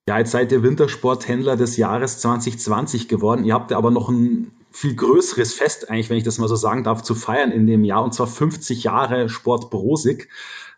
Ja, 0.08 0.20
jetzt 0.20 0.32
seid 0.32 0.52
ihr 0.52 0.64
Wintersporthändler 0.64 1.56
des 1.56 1.78
Jahres 1.78 2.20
2020 2.20 3.08
geworden. 3.08 3.46
Ihr 3.46 3.54
habt 3.54 3.72
ja 3.72 3.78
aber 3.78 3.90
noch 3.90 4.10
ein 4.10 4.52
viel 4.70 4.96
größeres 4.96 5.54
Fest, 5.54 5.90
eigentlich, 5.90 6.10
wenn 6.10 6.18
ich 6.18 6.24
das 6.24 6.40
mal 6.40 6.50
so 6.50 6.58
sagen 6.58 6.84
darf, 6.84 7.04
zu 7.04 7.16
feiern 7.16 7.52
in 7.52 7.68
dem 7.68 7.86
Jahr, 7.86 8.04
und 8.04 8.14
zwar 8.14 8.28
50 8.28 8.84
Jahre 8.84 9.30
Sport 9.30 9.70
Brosig. 9.70 10.30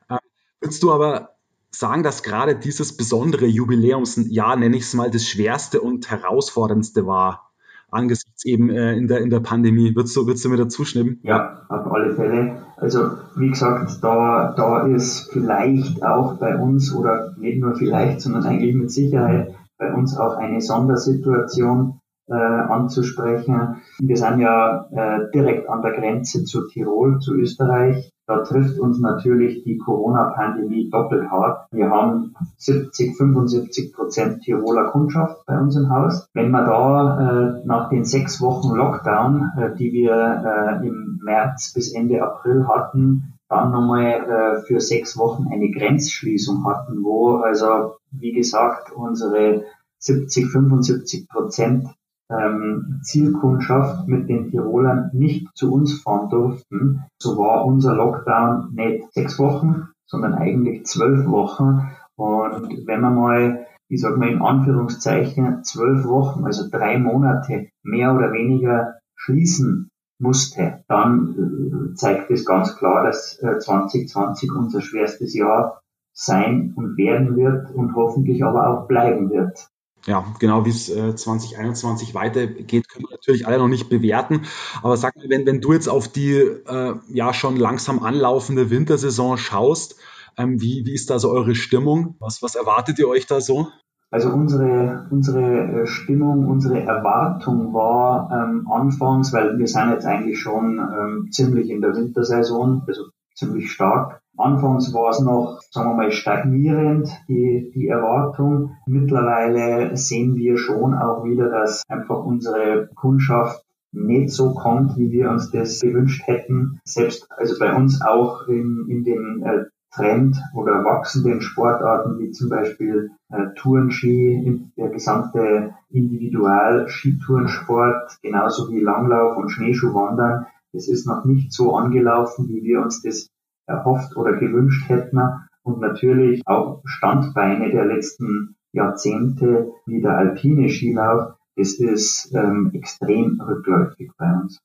Ähm, 0.09 0.19
würdest 0.59 0.83
du 0.83 0.91
aber 0.91 1.35
sagen, 1.71 2.03
dass 2.03 2.21
gerade 2.21 2.55
dieses 2.55 2.95
besondere 2.97 3.47
Jubiläumsjahr, 3.47 4.57
nenne 4.57 4.77
ich 4.77 4.83
es 4.83 4.93
mal, 4.93 5.09
das 5.09 5.25
schwerste 5.27 5.81
und 5.81 6.09
herausforderndste 6.09 7.07
war, 7.07 7.51
angesichts 7.91 8.45
eben 8.45 8.69
äh, 8.69 8.93
in, 8.93 9.07
der, 9.07 9.19
in 9.19 9.29
der 9.29 9.39
Pandemie? 9.39 9.95
Würdest 9.95 10.15
du, 10.15 10.25
würdest 10.27 10.45
du 10.45 10.49
mir 10.49 10.57
da 10.57 10.67
zustimmen? 10.67 11.19
Ja, 11.23 11.61
auf 11.69 11.91
alle 11.91 12.15
Fälle. 12.15 12.57
Also, 12.77 13.11
wie 13.35 13.49
gesagt, 13.49 14.03
da, 14.03 14.53
da 14.55 14.87
ist 14.87 15.31
vielleicht 15.31 16.03
auch 16.03 16.37
bei 16.37 16.57
uns, 16.57 16.93
oder 16.93 17.33
nicht 17.37 17.59
nur 17.59 17.75
vielleicht, 17.75 18.21
sondern 18.21 18.45
eigentlich 18.45 18.75
mit 18.75 18.91
Sicherheit 18.91 19.55
bei 19.77 19.93
uns 19.93 20.17
auch 20.17 20.35
eine 20.37 20.61
Sondersituation 20.61 21.99
äh, 22.27 22.33
anzusprechen. 22.33 23.81
Wir 23.99 24.17
sind 24.17 24.39
ja 24.39 24.87
äh, 24.91 25.31
direkt 25.33 25.69
an 25.69 25.81
der 25.81 25.93
Grenze 25.93 26.43
zu 26.43 26.67
Tirol, 26.67 27.19
zu 27.19 27.35
Österreich. 27.35 28.11
Da 28.27 28.39
trifft 28.39 28.79
uns 28.79 28.99
natürlich 28.99 29.63
die 29.63 29.77
Corona-Pandemie 29.77 30.89
doppelt 30.89 31.29
hart. 31.29 31.67
Wir 31.71 31.91
haben 31.91 32.33
70, 32.57 33.15
75 33.15 33.93
Prozent 33.93 34.41
Tiroler 34.41 34.85
Kundschaft 34.85 35.45
bei 35.45 35.59
uns 35.59 35.75
im 35.75 35.89
Haus. 35.91 36.27
Wenn 36.33 36.49
man 36.49 36.65
da 36.65 37.19
äh, 37.19 37.65
nach 37.65 37.89
den 37.89 38.03
sechs 38.03 38.41
Wochen 38.41 38.75
Lockdown, 38.75 39.51
äh, 39.57 39.75
die 39.75 39.93
wir 39.93 40.81
äh, 40.81 40.87
im 40.87 41.19
März 41.23 41.73
bis 41.73 41.93
Ende 41.93 42.23
April 42.23 42.67
hatten, 42.67 43.35
dann 43.47 43.71
nochmal 43.71 44.03
äh, 44.03 44.61
für 44.61 44.79
sechs 44.79 45.17
Wochen 45.17 45.47
eine 45.51 45.69
Grenzschließung 45.69 46.65
hatten, 46.65 47.03
wo 47.03 47.37
also, 47.37 47.97
wie 48.11 48.31
gesagt, 48.31 48.91
unsere 48.91 49.65
70, 49.99 50.47
75 50.47 51.29
Prozent 51.29 51.89
ähm, 52.29 52.99
Zielkundschaft 53.03 54.07
mit 54.07 54.29
den 54.29 54.49
Tirolern 54.49 55.09
nicht 55.13 55.47
zu 55.55 55.73
uns 55.73 56.01
fahren 56.01 56.29
durften, 56.29 57.03
so 57.21 57.37
war 57.37 57.65
unser 57.65 57.95
Lockdown 57.95 58.73
nicht 58.73 59.13
sechs 59.13 59.37
Wochen, 59.39 59.89
sondern 60.07 60.33
eigentlich 60.33 60.85
zwölf 60.85 61.27
Wochen. 61.27 61.91
Und 62.15 62.87
wenn 62.87 63.01
man 63.01 63.15
mal, 63.15 63.65
ich 63.89 64.01
sag 64.01 64.17
mal 64.17 64.29
in 64.29 64.41
Anführungszeichen, 64.41 65.63
zwölf 65.63 66.05
Wochen, 66.05 66.45
also 66.45 66.69
drei 66.69 66.97
Monate 66.97 67.69
mehr 67.83 68.15
oder 68.15 68.31
weniger 68.31 68.95
schließen 69.15 69.89
musste, 70.19 70.83
dann 70.87 71.91
äh, 71.91 71.93
zeigt 71.95 72.31
es 72.31 72.45
ganz 72.45 72.77
klar, 72.77 73.03
dass 73.03 73.37
äh, 73.39 73.59
2020 73.59 74.51
unser 74.55 74.81
schwerstes 74.81 75.33
Jahr 75.35 75.81
sein 76.13 76.73
und 76.77 76.97
werden 76.97 77.35
wird 77.35 77.69
und 77.71 77.95
hoffentlich 77.95 78.43
aber 78.43 78.69
auch 78.69 78.87
bleiben 78.87 79.29
wird 79.29 79.69
ja, 80.07 80.25
genau 80.39 80.65
wie 80.65 80.69
es 80.69 80.89
äh, 80.89 81.15
2021 81.15 82.13
weitergeht, 82.13 82.89
können 82.89 83.05
wir 83.05 83.11
natürlich 83.11 83.47
alle 83.47 83.57
noch 83.57 83.67
nicht 83.67 83.89
bewerten. 83.89 84.41
Aber 84.83 84.97
sag 84.97 85.15
mal, 85.15 85.29
wenn, 85.29 85.45
wenn 85.45 85.61
du 85.61 85.73
jetzt 85.73 85.87
auf 85.87 86.07
die 86.07 86.33
äh, 86.33 86.95
ja 87.09 87.33
schon 87.33 87.57
langsam 87.57 88.03
anlaufende 88.03 88.69
Wintersaison 88.69 89.37
schaust, 89.37 89.95
ähm, 90.37 90.61
wie, 90.61 90.85
wie 90.85 90.93
ist 90.93 91.09
da 91.09 91.19
so 91.19 91.31
eure 91.31 91.55
Stimmung? 91.55 92.15
Was, 92.19 92.41
was 92.41 92.55
erwartet 92.55 92.99
ihr 92.99 93.07
euch 93.07 93.25
da 93.25 93.41
so? 93.41 93.67
Also 94.11 94.29
unsere, 94.29 95.07
unsere 95.09 95.81
äh, 95.81 95.87
Stimmung, 95.87 96.47
unsere 96.47 96.81
Erwartung 96.81 97.73
war 97.73 98.29
ähm, 98.31 98.67
anfangs, 98.71 99.33
weil 99.33 99.57
wir 99.57 99.67
sind 99.67 99.89
jetzt 99.89 100.05
eigentlich 100.05 100.39
schon 100.39 100.77
ähm, 100.77 101.31
ziemlich 101.31 101.69
in 101.69 101.81
der 101.81 101.95
Wintersaison, 101.95 102.83
also 102.87 103.05
ziemlich 103.33 103.71
stark. 103.71 104.21
Anfangs 104.37 104.93
war 104.93 105.11
es 105.11 105.21
noch, 105.21 105.61
sagen 105.71 105.91
wir 105.91 105.95
mal, 105.95 106.11
stagnierend, 106.11 107.07
die, 107.27 107.71
die 107.73 107.87
Erwartung. 107.87 108.75
Mittlerweile 108.85 109.95
sehen 109.95 110.35
wir 110.35 110.57
schon 110.57 110.93
auch 110.93 111.23
wieder, 111.23 111.49
dass 111.49 111.83
einfach 111.87 112.21
unsere 112.23 112.89
Kundschaft 112.95 113.63
nicht 113.93 114.31
so 114.31 114.53
kommt, 114.53 114.97
wie 114.97 115.11
wir 115.11 115.29
uns 115.29 115.51
das 115.51 115.79
gewünscht 115.79 116.23
hätten. 116.25 116.81
Selbst 116.83 117.31
also 117.31 117.57
bei 117.59 117.73
uns 117.73 118.01
auch 118.01 118.45
in, 118.47 118.87
in 118.89 119.05
den 119.05 119.41
äh, 119.43 119.63
Trend 119.93 120.35
oder 120.53 120.83
wachsenden 120.83 121.39
Sportarten 121.41 122.19
wie 122.19 122.31
zum 122.31 122.49
Beispiel 122.49 123.11
äh, 123.29 123.53
Tourenski, 123.55 124.69
der 124.77 124.89
gesamte 124.89 125.75
Individual-Skitourensport, 125.89 128.17
genauso 128.21 128.69
wie 128.69 128.81
Langlauf 128.81 129.37
und 129.37 129.47
Schneeschuhwandern. 129.49 130.47
Es 130.73 130.89
ist 130.89 131.07
noch 131.07 131.23
nicht 131.23 131.53
so 131.53 131.77
angelaufen, 131.77 132.49
wie 132.49 132.63
wir 132.63 132.81
uns 132.81 133.01
das 133.01 133.29
erhofft 133.67 134.15
oder 134.15 134.33
gewünscht 134.37 134.89
hätten. 134.89 135.19
Und 135.63 135.79
natürlich 135.79 136.41
auch 136.45 136.81
Standbeine 136.85 137.71
der 137.71 137.85
letzten 137.85 138.55
Jahrzehnte 138.71 139.71
wie 139.85 140.01
der 140.01 140.17
alpine 140.17 140.69
Skilauf, 140.69 141.33
das 141.55 141.73
ist 141.73 142.31
ähm, 142.35 142.71
extrem 142.73 143.39
rückläufig 143.41 144.11
bei 144.17 144.31
uns. 144.31 144.59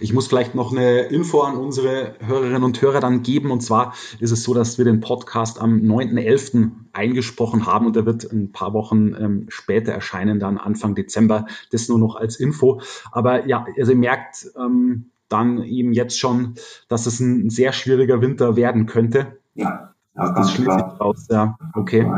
Ich 0.00 0.12
muss 0.12 0.26
vielleicht 0.28 0.54
noch 0.54 0.72
eine 0.72 1.02
Info 1.02 1.42
an 1.42 1.56
unsere 1.56 2.14
Hörerinnen 2.20 2.64
und 2.64 2.80
Hörer 2.80 3.00
dann 3.00 3.22
geben. 3.22 3.50
Und 3.50 3.60
zwar 3.60 3.94
ist 4.18 4.30
es 4.30 4.42
so, 4.42 4.54
dass 4.54 4.78
wir 4.78 4.84
den 4.84 5.00
Podcast 5.00 5.60
am 5.60 5.80
9.11. 5.80 6.70
eingesprochen 6.92 7.66
haben 7.66 7.86
und 7.86 7.96
der 7.96 8.06
wird 8.06 8.32
ein 8.32 8.52
paar 8.52 8.72
Wochen 8.72 9.14
ähm, 9.14 9.46
später 9.48 9.92
erscheinen, 9.92 10.40
dann 10.40 10.58
Anfang 10.58 10.94
Dezember. 10.94 11.46
Das 11.70 11.88
nur 11.88 11.98
noch 11.98 12.16
als 12.16 12.40
Info. 12.40 12.80
Aber 13.12 13.46
ja, 13.46 13.66
also 13.78 13.92
ihr 13.92 13.98
merkt, 13.98 14.46
ähm, 14.56 15.10
dann 15.28 15.62
eben 15.62 15.92
jetzt 15.92 16.18
schon, 16.18 16.54
dass 16.88 17.06
es 17.06 17.20
ein 17.20 17.50
sehr 17.50 17.72
schwieriger 17.72 18.20
Winter 18.20 18.56
werden 18.56 18.86
könnte. 18.86 19.38
Ja, 19.54 19.94
ja 20.14 20.32
ganz 20.32 20.54
klar. 20.54 20.96
Aus, 21.00 21.28
ja. 21.30 21.56
Okay. 21.74 22.10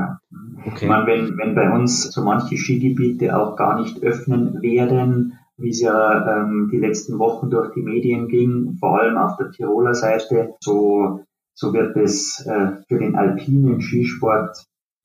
okay. 0.66 0.84
Ich 0.84 0.88
meine, 0.88 1.06
wenn, 1.06 1.38
wenn 1.38 1.54
bei 1.54 1.70
uns 1.70 2.10
so 2.10 2.22
manche 2.22 2.56
Skigebiete 2.56 3.36
auch 3.36 3.56
gar 3.56 3.80
nicht 3.80 4.02
öffnen 4.02 4.62
werden, 4.62 5.38
wie 5.60 5.70
es 5.70 5.80
ja 5.80 6.42
ähm, 6.42 6.68
die 6.72 6.78
letzten 6.78 7.18
Wochen 7.18 7.50
durch 7.50 7.72
die 7.74 7.82
Medien 7.82 8.28
ging, 8.28 8.76
vor 8.78 8.98
allem 8.98 9.18
auf 9.18 9.36
der 9.36 9.50
Tiroler 9.50 9.94
Seite, 9.94 10.54
so, 10.60 11.20
so 11.54 11.72
wird 11.72 11.96
es 11.96 12.44
äh, 12.46 12.72
für 12.88 12.98
den 12.98 13.14
alpinen 13.14 13.80
Skisport 13.80 14.64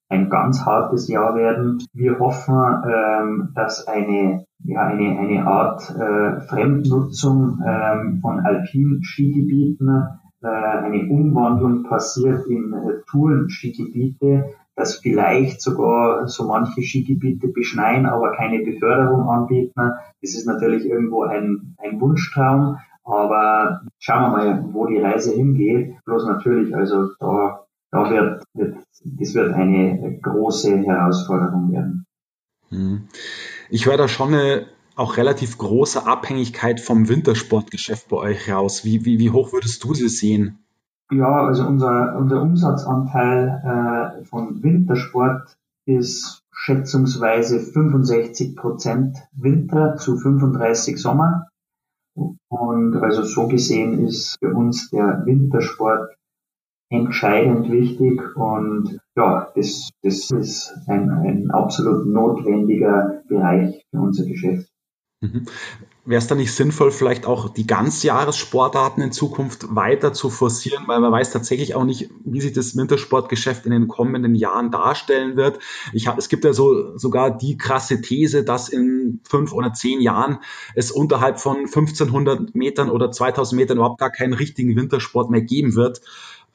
ein 0.09 0.29
ganz 0.29 0.65
hartes 0.65 1.07
Jahr 1.07 1.35
werden. 1.35 1.83
Wir 1.93 2.19
hoffen, 2.19 2.55
ähm, 2.87 3.49
dass 3.55 3.87
eine, 3.87 4.44
ja, 4.63 4.87
eine, 4.87 5.19
eine 5.19 5.45
Art 5.45 5.89
äh, 5.89 6.41
Fremdnutzung 6.47 7.59
ähm, 7.65 8.19
von 8.21 8.39
alpinen 8.39 9.03
Skigebieten, 9.03 9.89
äh, 10.41 10.47
eine 10.47 11.09
Umwandlung 11.09 11.83
passiert 11.83 12.45
in 12.47 12.73
äh, 12.73 13.01
Touren-Skigebiete, 13.09 14.53
dass 14.75 14.97
vielleicht 14.97 15.61
sogar 15.61 16.27
so 16.27 16.47
manche 16.47 16.81
Skigebiete 16.81 17.47
beschneien, 17.47 18.05
aber 18.05 18.33
keine 18.33 18.63
Beförderung 18.63 19.29
anbieten. 19.29 19.73
Das 20.21 20.35
ist 20.35 20.45
natürlich 20.45 20.85
irgendwo 20.85 21.23
ein, 21.23 21.75
ein 21.77 21.99
Wunschtraum, 22.01 22.77
aber 23.03 23.81
schauen 23.99 24.21
wir 24.21 24.29
mal, 24.29 24.65
wo 24.73 24.87
die 24.87 24.99
Reise 24.99 25.33
hingeht. 25.33 25.95
Bloß 26.05 26.25
natürlich, 26.27 26.75
also 26.75 27.09
da, 27.19 27.65
da 27.91 28.09
wird, 28.09 28.43
wird, 28.53 28.77
das 29.03 29.33
wird 29.33 29.53
eine 29.53 30.19
große 30.21 30.77
Herausforderung 30.79 31.71
werden. 31.71 32.05
Hm. 32.69 33.07
Ich 33.69 33.85
höre 33.85 33.97
da 33.97 34.07
schon 34.07 34.33
eine 34.33 34.67
auch 34.95 35.17
relativ 35.17 35.57
große 35.57 36.05
Abhängigkeit 36.05 36.79
vom 36.79 37.09
Wintersportgeschäft 37.09 38.09
bei 38.09 38.17
euch 38.17 38.49
raus. 38.49 38.85
Wie, 38.85 39.05
wie, 39.05 39.19
wie 39.19 39.31
hoch 39.31 39.51
würdest 39.51 39.83
du 39.83 39.93
sie 39.93 40.07
sehen? 40.07 40.59
Ja, 41.11 41.45
also 41.45 41.67
unser, 41.67 42.15
unser 42.17 42.41
Umsatzanteil 42.41 44.21
äh, 44.21 44.25
von 44.25 44.63
Wintersport 44.63 45.55
ist 45.85 46.43
schätzungsweise 46.51 47.59
65 47.59 48.55
Prozent 48.55 49.17
Winter 49.33 49.97
zu 49.97 50.17
35 50.17 50.99
Sommer. 50.99 51.49
Und 52.15 52.95
also 52.95 53.23
so 53.23 53.47
gesehen 53.47 54.05
ist 54.05 54.37
für 54.39 54.53
uns 54.53 54.89
der 54.89 55.23
Wintersport 55.25 56.15
entscheidend 56.89 57.69
wichtig 57.69 58.21
und 58.35 58.99
ja, 59.15 59.51
das, 59.55 59.89
das 60.01 60.31
ist 60.31 60.73
ein, 60.87 61.09
ein 61.09 61.51
absolut 61.51 62.05
notwendiger 62.05 63.23
Bereich 63.27 63.85
für 63.89 63.99
unser 63.99 64.25
Geschäft. 64.25 64.69
Mhm. 65.21 65.45
Wäre 66.07 66.19
es 66.19 66.27
da 66.27 66.35
nicht 66.35 66.53
sinnvoll, 66.53 66.91
vielleicht 66.91 67.25
auch 67.25 67.49
die 67.49 67.65
Ganzjahressportarten 67.65 69.01
in 69.01 69.11
Zukunft 69.11 69.73
weiter 69.73 70.13
zu 70.13 70.29
forcieren, 70.29 70.83
weil 70.87 70.99
man 70.99 71.11
weiß 71.11 71.31
tatsächlich 71.31 71.73
auch 71.73 71.83
nicht, 71.83 72.11
wie 72.23 72.41
sich 72.41 72.53
das 72.53 72.77
Wintersportgeschäft 72.77 73.65
in 73.65 73.71
den 73.71 73.87
kommenden 73.87 74.35
Jahren 74.35 74.69
darstellen 74.69 75.35
wird. 75.35 75.57
Ich 75.93 76.07
hab, 76.07 76.19
es 76.19 76.29
gibt 76.29 76.43
ja 76.43 76.53
so 76.53 76.95
sogar 76.95 77.35
die 77.35 77.57
krasse 77.57 78.01
These, 78.01 78.43
dass 78.43 78.69
in 78.69 79.21
fünf 79.27 79.51
oder 79.51 79.73
zehn 79.73 79.99
Jahren 79.99 80.39
es 80.75 80.91
unterhalb 80.91 81.39
von 81.39 81.57
1500 81.57 82.53
Metern 82.53 82.91
oder 82.91 83.09
2000 83.09 83.59
Metern 83.59 83.77
überhaupt 83.77 83.99
gar 83.99 84.11
keinen 84.11 84.33
richtigen 84.33 84.75
Wintersport 84.75 85.31
mehr 85.31 85.41
geben 85.41 85.73
wird. 85.73 86.01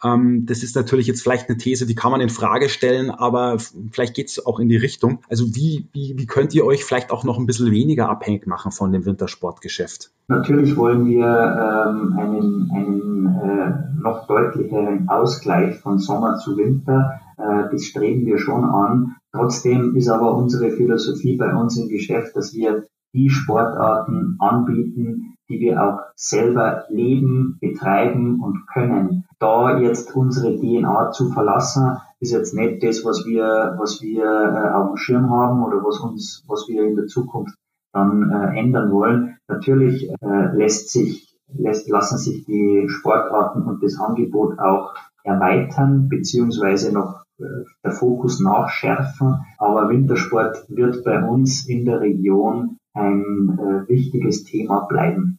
Ähm, 0.04 0.46
das 0.46 0.62
ist 0.62 0.76
natürlich 0.76 1.06
jetzt 1.06 1.22
vielleicht 1.22 1.48
eine 1.48 1.58
These, 1.58 1.86
die 1.86 1.94
kann 1.94 2.12
man 2.12 2.20
in 2.20 2.28
Frage 2.30 2.68
stellen, 2.68 3.10
aber 3.10 3.58
vielleicht 3.58 4.14
geht 4.14 4.28
es 4.28 4.44
auch 4.44 4.58
in 4.58 4.68
die 4.68 4.76
Richtung. 4.76 5.18
Also 5.28 5.54
wie, 5.54 5.88
wie, 5.92 6.14
wie 6.16 6.26
könnt 6.26 6.54
ihr 6.54 6.64
euch 6.64 6.84
vielleicht 6.84 7.10
auch 7.10 7.24
noch 7.24 7.38
ein 7.38 7.46
bisschen 7.46 7.70
weniger 7.70 8.08
abhängig 8.08 8.46
machen 8.46 8.72
von 8.72 8.92
dem 8.92 9.04
Wintersportgeschäft? 9.04 10.10
Natürlich 10.28 10.76
wollen 10.76 11.06
wir 11.06 11.26
ähm, 11.26 12.18
einen, 12.18 12.70
einen 12.72 13.26
äh, 13.42 14.00
noch 14.02 14.26
deutlicheren 14.26 15.08
Ausgleich 15.08 15.78
von 15.78 15.98
Sommer 15.98 16.36
zu 16.36 16.56
Winter. 16.56 17.20
Äh, 17.36 17.70
das 17.70 17.84
streben 17.84 18.26
wir 18.26 18.38
schon 18.38 18.64
an. 18.64 19.16
Trotzdem 19.32 19.94
ist 19.96 20.08
aber 20.08 20.34
unsere 20.34 20.70
Philosophie 20.70 21.36
bei 21.36 21.54
uns 21.54 21.76
im 21.76 21.88
Geschäft, 21.88 22.34
dass 22.36 22.54
wir 22.54 22.84
die 23.12 23.28
Sportarten 23.28 24.36
anbieten, 24.38 25.34
die 25.48 25.60
wir 25.60 25.82
auch 25.82 25.98
selber 26.14 26.84
leben, 26.88 27.58
betreiben 27.60 28.40
und 28.40 28.66
können. 28.72 29.24
Da 29.40 29.78
jetzt 29.78 30.14
unsere 30.14 30.54
DNA 30.54 31.12
zu 31.12 31.30
verlassen, 31.30 31.96
ist 32.20 32.32
jetzt 32.32 32.52
nicht 32.52 32.82
das, 32.82 33.06
was 33.06 33.24
wir, 33.24 33.74
was 33.78 34.02
wir 34.02 34.24
äh, 34.24 34.74
auf 34.74 34.88
dem 34.88 34.96
Schirm 34.98 35.30
haben 35.30 35.64
oder 35.64 35.78
was 35.78 35.98
uns, 36.00 36.44
was 36.46 36.68
wir 36.68 36.84
in 36.84 36.94
der 36.94 37.06
Zukunft 37.06 37.56
dann 37.94 38.30
äh, 38.30 38.58
ändern 38.58 38.92
wollen. 38.92 39.38
Natürlich 39.48 40.10
äh, 40.10 40.54
lässt 40.54 40.90
sich, 40.90 41.34
lässt, 41.54 41.88
lassen 41.88 42.18
sich 42.18 42.44
die 42.44 42.86
Sportarten 42.90 43.62
und 43.62 43.82
das 43.82 43.98
Angebot 43.98 44.58
auch 44.58 44.94
erweitern, 45.24 46.10
beziehungsweise 46.10 46.92
noch 46.92 47.24
äh, 47.38 47.44
der 47.82 47.92
Fokus 47.92 48.40
nachschärfen. 48.40 49.40
Aber 49.56 49.88
Wintersport 49.88 50.66
wird 50.68 51.02
bei 51.02 51.26
uns 51.26 51.66
in 51.66 51.86
der 51.86 52.00
Region 52.00 52.76
ein 52.92 53.58
äh, 53.58 53.88
wichtiges 53.88 54.44
Thema 54.44 54.80
bleiben. 54.80 55.38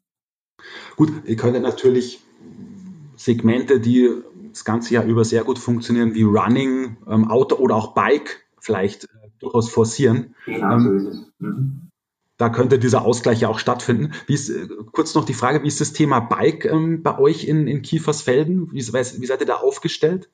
Gut, 0.95 1.11
ihr 1.25 1.35
könnt 1.35 1.61
natürlich 1.61 2.19
Segmente, 3.23 3.79
die 3.79 4.09
das 4.51 4.65
ganze 4.65 4.93
Jahr 4.93 5.05
über 5.05 5.23
sehr 5.23 5.43
gut 5.43 5.59
funktionieren, 5.59 6.13
wie 6.13 6.23
Running, 6.23 6.97
ähm, 7.07 7.29
Auto 7.29 7.55
oder 7.55 7.75
auch 7.75 7.93
Bike 7.93 8.43
vielleicht 8.59 9.05
äh, 9.05 9.07
durchaus 9.39 9.69
forcieren. 9.69 10.35
Genau, 10.45 10.73
ähm. 10.73 11.25
Mhm. 11.39 11.81
Da 12.37 12.49
könnte 12.49 12.79
dieser 12.79 13.05
Ausgleich 13.05 13.41
ja 13.41 13.49
auch 13.49 13.59
stattfinden. 13.59 14.13
Wie 14.25 14.33
ist, 14.33 14.49
äh, 14.49 14.67
kurz 14.91 15.13
noch 15.13 15.25
die 15.25 15.35
Frage, 15.35 15.61
wie 15.63 15.67
ist 15.67 15.79
das 15.79 15.93
Thema 15.93 16.19
Bike 16.19 16.65
ähm, 16.65 17.03
bei 17.03 17.19
euch 17.19 17.47
in, 17.47 17.67
in 17.67 17.83
Kiefersfelden? 17.83 18.71
Wie, 18.71 18.79
wie 18.79 19.25
seid 19.25 19.41
ihr 19.41 19.47
da 19.47 19.55
aufgestellt? 19.57 20.29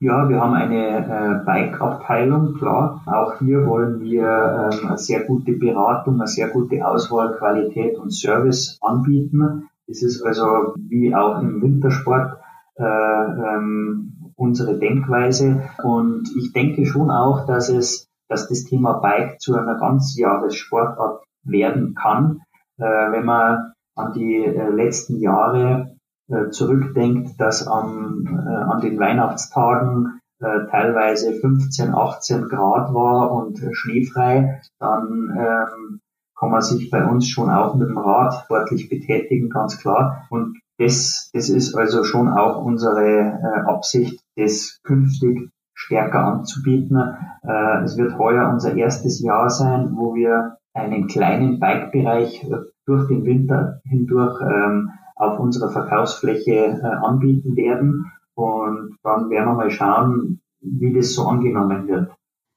Ja, 0.00 0.28
wir 0.28 0.40
haben 0.40 0.54
eine 0.54 0.98
äh, 0.98 1.44
Bike-Abteilung, 1.44 2.54
klar. 2.54 3.04
Auch 3.06 3.38
hier 3.38 3.64
wollen 3.64 4.00
wir 4.00 4.70
ähm, 4.72 4.88
eine 4.88 4.98
sehr 4.98 5.20
gute 5.20 5.52
Beratung, 5.52 6.14
eine 6.16 6.26
sehr 6.26 6.48
gute 6.48 6.84
Auswahl, 6.84 7.36
Qualität 7.38 7.96
und 7.96 8.10
Service 8.10 8.78
anbieten. 8.82 9.68
Das 9.92 10.02
ist 10.02 10.22
also 10.22 10.72
wie 10.88 11.14
auch 11.14 11.38
im 11.42 11.60
Wintersport 11.60 12.38
äh, 12.76 12.82
ähm, 12.82 14.32
unsere 14.36 14.78
Denkweise. 14.78 15.68
Und 15.82 16.30
ich 16.34 16.54
denke 16.54 16.86
schon 16.86 17.10
auch, 17.10 17.44
dass 17.46 17.68
es, 17.68 18.08
dass 18.26 18.48
das 18.48 18.64
Thema 18.64 18.94
Bike 19.00 19.38
zu 19.38 19.54
einer 19.54 19.78
Ganzjahressportart 19.78 21.24
werden 21.44 21.94
kann, 21.94 22.40
äh, 22.78 22.84
wenn 22.84 23.26
man 23.26 23.74
an 23.94 24.14
die 24.14 24.42
äh, 24.42 24.70
letzten 24.70 25.20
Jahre 25.20 25.94
äh, 26.28 26.48
zurückdenkt, 26.48 27.38
dass 27.38 27.66
am, 27.66 28.24
äh, 28.26 28.50
an 28.50 28.80
den 28.80 28.98
Weihnachtstagen 28.98 30.20
äh, 30.40 30.70
teilweise 30.70 31.34
15, 31.34 31.94
18 31.94 32.48
Grad 32.48 32.94
war 32.94 33.30
und 33.30 33.60
schneefrei, 33.72 34.62
dann 34.78 35.36
ähm, 35.36 36.00
kann 36.42 36.50
man 36.50 36.60
sich 36.60 36.90
bei 36.90 37.04
uns 37.04 37.28
schon 37.28 37.50
auch 37.50 37.76
mit 37.76 37.88
dem 37.88 37.98
Rad 37.98 38.34
sportlich 38.42 38.88
betätigen, 38.88 39.48
ganz 39.48 39.78
klar. 39.78 40.26
Und 40.28 40.58
das, 40.76 41.30
das 41.32 41.48
ist 41.48 41.76
also 41.76 42.02
schon 42.02 42.28
auch 42.28 42.64
unsere 42.64 43.00
äh, 43.00 43.60
Absicht, 43.70 44.18
das 44.34 44.80
künftig 44.82 45.50
stärker 45.72 46.24
anzubieten. 46.24 46.96
Äh, 47.44 47.84
es 47.84 47.96
wird 47.96 48.18
heuer 48.18 48.50
unser 48.52 48.74
erstes 48.74 49.20
Jahr 49.20 49.50
sein, 49.50 49.92
wo 49.94 50.16
wir 50.16 50.56
einen 50.74 51.06
kleinen 51.06 51.60
Bike-Bereich 51.60 52.44
durch 52.86 53.06
den 53.06 53.24
Winter 53.24 53.80
hindurch 53.84 54.40
ähm, 54.40 54.90
auf 55.14 55.38
unserer 55.38 55.70
Verkaufsfläche 55.70 56.56
äh, 56.56 56.82
anbieten 56.82 57.54
werden. 57.54 58.10
Und 58.34 58.96
dann 59.04 59.30
werden 59.30 59.46
wir 59.46 59.54
mal 59.54 59.70
schauen, 59.70 60.40
wie 60.60 60.92
das 60.92 61.14
so 61.14 61.22
angenommen 61.22 61.86
wird. 61.86 62.10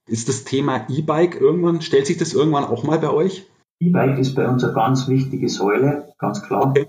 Ist 0.08 0.28
das 0.28 0.44
Thema 0.44 0.88
E-Bike 0.90 1.40
irgendwann, 1.40 1.82
stellt 1.82 2.08
sich 2.08 2.18
das 2.18 2.34
irgendwann 2.34 2.64
auch 2.64 2.84
mal 2.84 2.98
bei 2.98 3.12
euch? 3.12 3.48
E-Bike 3.80 4.20
ist 4.20 4.36
bei 4.36 4.48
uns 4.48 4.64
eine 4.64 4.74
ganz 4.74 5.08
wichtige 5.08 5.50
Säule, 5.50 6.14
ganz 6.18 6.42
klar. 6.42 6.68
Okay. 6.68 6.88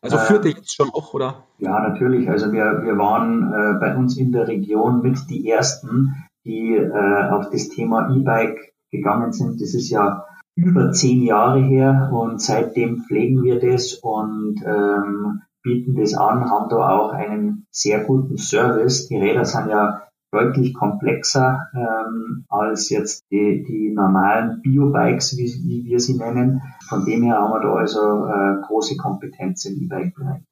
Also 0.00 0.16
äh, 0.16 0.20
führt 0.20 0.44
ihr 0.44 0.52
jetzt 0.52 0.74
schon 0.74 0.90
auch, 0.90 1.12
oder? 1.14 1.44
Ja, 1.58 1.80
natürlich. 1.80 2.28
Also 2.30 2.52
wir, 2.52 2.82
wir 2.84 2.96
waren 2.98 3.52
äh, 3.52 3.80
bei 3.80 3.96
uns 3.96 4.16
in 4.16 4.32
der 4.32 4.46
Region 4.46 5.02
mit 5.02 5.18
die 5.28 5.48
ersten, 5.48 6.14
die 6.44 6.74
äh, 6.74 7.30
auf 7.30 7.50
das 7.50 7.68
Thema 7.68 8.14
E-Bike 8.14 8.74
gegangen 8.90 9.32
sind. 9.32 9.60
Das 9.60 9.74
ist 9.74 9.90
ja 9.90 10.24
über 10.54 10.92
zehn 10.92 11.22
Jahre 11.22 11.60
her 11.60 12.10
und 12.12 12.40
seitdem 12.40 13.04
pflegen 13.04 13.42
wir 13.42 13.60
das 13.60 13.94
und 13.94 14.60
ähm, 14.64 15.42
bieten 15.62 15.94
das 15.94 16.14
an, 16.14 16.50
haben 16.50 16.68
da 16.68 16.98
auch 16.98 17.12
einen 17.12 17.66
sehr 17.70 18.04
guten 18.04 18.38
Service. 18.38 19.08
Die 19.08 19.16
Räder 19.16 19.44
sind 19.44 19.68
ja 19.68 20.07
deutlich 20.30 20.74
komplexer 20.74 21.68
ähm, 21.74 22.44
als 22.48 22.90
jetzt 22.90 23.24
die, 23.30 23.64
die 23.66 23.90
normalen 23.94 24.60
Biobikes, 24.62 25.36
wie, 25.36 25.46
wie 25.64 25.84
wir 25.84 26.00
sie 26.00 26.18
nennen. 26.18 26.62
Von 26.88 27.04
dem 27.04 27.22
her 27.22 27.36
haben 27.36 27.52
wir 27.52 27.60
da 27.60 27.74
also 27.74 28.26
äh, 28.26 28.66
große 28.66 28.96
Kompetenz 28.96 29.64
im 29.64 29.82
E-Bike-Bereich. 29.82 30.42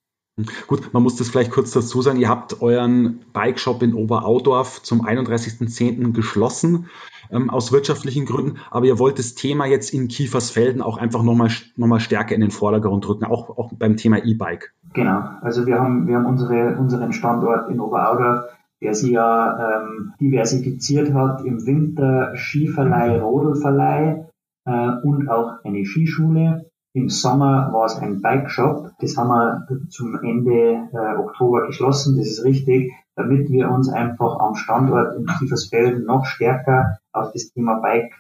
Gut, 0.67 0.93
man 0.93 1.03
muss 1.03 1.17
das 1.17 1.31
vielleicht 1.31 1.51
kurz 1.51 1.71
dazu 1.71 2.03
sagen. 2.03 2.19
Ihr 2.19 2.29
habt 2.29 2.61
euren 2.61 3.21
Bike-Shop 3.33 3.83
in 3.83 3.95
Oberaudorf 3.95 4.83
zum 4.83 5.07
31.10. 5.07 6.13
geschlossen 6.13 6.91
ähm, 7.31 7.49
aus 7.49 7.73
wirtschaftlichen 7.73 8.27
Gründen, 8.27 8.59
aber 8.71 8.85
ihr 8.85 8.99
wollt 8.99 9.19
das 9.19 9.35
Thema 9.35 9.65
jetzt 9.65 9.95
in 9.95 10.09
Kiefersfelden 10.09 10.83
auch 10.83 10.99
einfach 10.99 11.23
nochmal 11.23 11.49
noch 11.77 11.87
mal 11.87 12.01
stärker 12.01 12.35
in 12.35 12.43
den 12.43 12.51
Vordergrund 12.51 13.09
rücken, 13.09 13.25
auch, 13.25 13.57
auch 13.57 13.73
beim 13.73 13.97
Thema 13.97 14.25
E-Bike. 14.25 14.75
Genau, 14.93 15.23
also 15.41 15.67
wir 15.67 15.81
haben, 15.81 16.07
wir 16.07 16.17
haben 16.17 16.27
unsere, 16.27 16.77
unseren 16.77 17.13
Standort 17.15 17.71
in 17.71 17.81
Oberaudorf, 17.81 18.45
der 18.83 18.95
sich 18.95 19.11
ja 19.13 19.81
ähm, 19.81 20.13
diversifiziert 20.21 21.13
hat 21.15 21.45
im 21.45 21.65
Winter 21.67 22.37
Skiverleih, 22.37 23.21
Rodelverleih 23.21 24.27
äh, 24.67 24.91
und 25.03 25.29
auch 25.29 25.65
eine 25.65 25.85
Skischule. 25.85 26.71
Im 26.95 27.11
Sommer 27.11 27.71
war 27.73 27.87
es 27.87 27.97
ein 27.97 28.23
Bike 28.23 28.51
Shop. 28.51 28.91
Das 29.01 29.17
haben 29.17 29.29
wir 29.29 29.89
zum 29.91 30.19
Ende 30.23 30.89
äh, 30.93 31.17
Oktober 31.19 31.67
geschlossen. 31.67 32.17
Das 32.17 32.27
ist 32.27 32.45
richtig, 32.45 32.91
damit 33.17 33.51
wir 33.51 33.71
uns 33.71 33.91
einfach 33.91 34.39
am 34.39 34.55
Standort 34.55 35.17
in 35.17 35.27
Kiefersfelden 35.27 36.07
noch 36.07 36.25
stärker 36.25 36.99
auf 37.13 37.33
das 37.33 37.51
Thema 37.53 37.81
Bike 37.81 38.19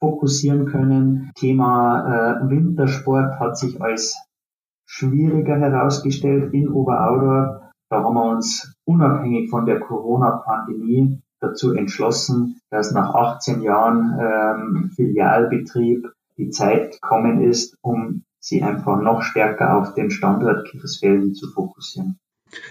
fokussieren 0.00 0.66
können. 0.66 1.32
Thema 1.36 2.40
äh, 2.42 2.50
Wintersport 2.50 3.40
hat 3.40 3.56
sich 3.58 3.80
als 3.80 4.16
schwieriger 4.86 5.56
herausgestellt 5.58 6.52
in 6.52 6.68
Oberaudorf. 6.68 7.62
Da 7.90 8.02
haben 8.02 8.14
wir 8.14 8.30
uns 8.30 8.74
unabhängig 8.84 9.48
von 9.48 9.64
der 9.64 9.80
Corona-Pandemie 9.80 11.22
dazu 11.40 11.72
entschlossen, 11.72 12.60
dass 12.70 12.92
nach 12.92 13.14
18 13.14 13.62
Jahren 13.62 14.18
ähm, 14.20 14.90
Filialbetrieb 14.94 16.12
die 16.36 16.50
Zeit 16.50 16.92
gekommen 16.92 17.42
ist, 17.42 17.76
um 17.80 18.24
sie 18.40 18.62
einfach 18.62 19.00
noch 19.00 19.22
stärker 19.22 19.78
auf 19.78 19.94
den 19.94 20.10
Standort 20.10 20.68
Kiefersfelden 20.68 21.34
zu 21.34 21.48
fokussieren. 21.48 22.18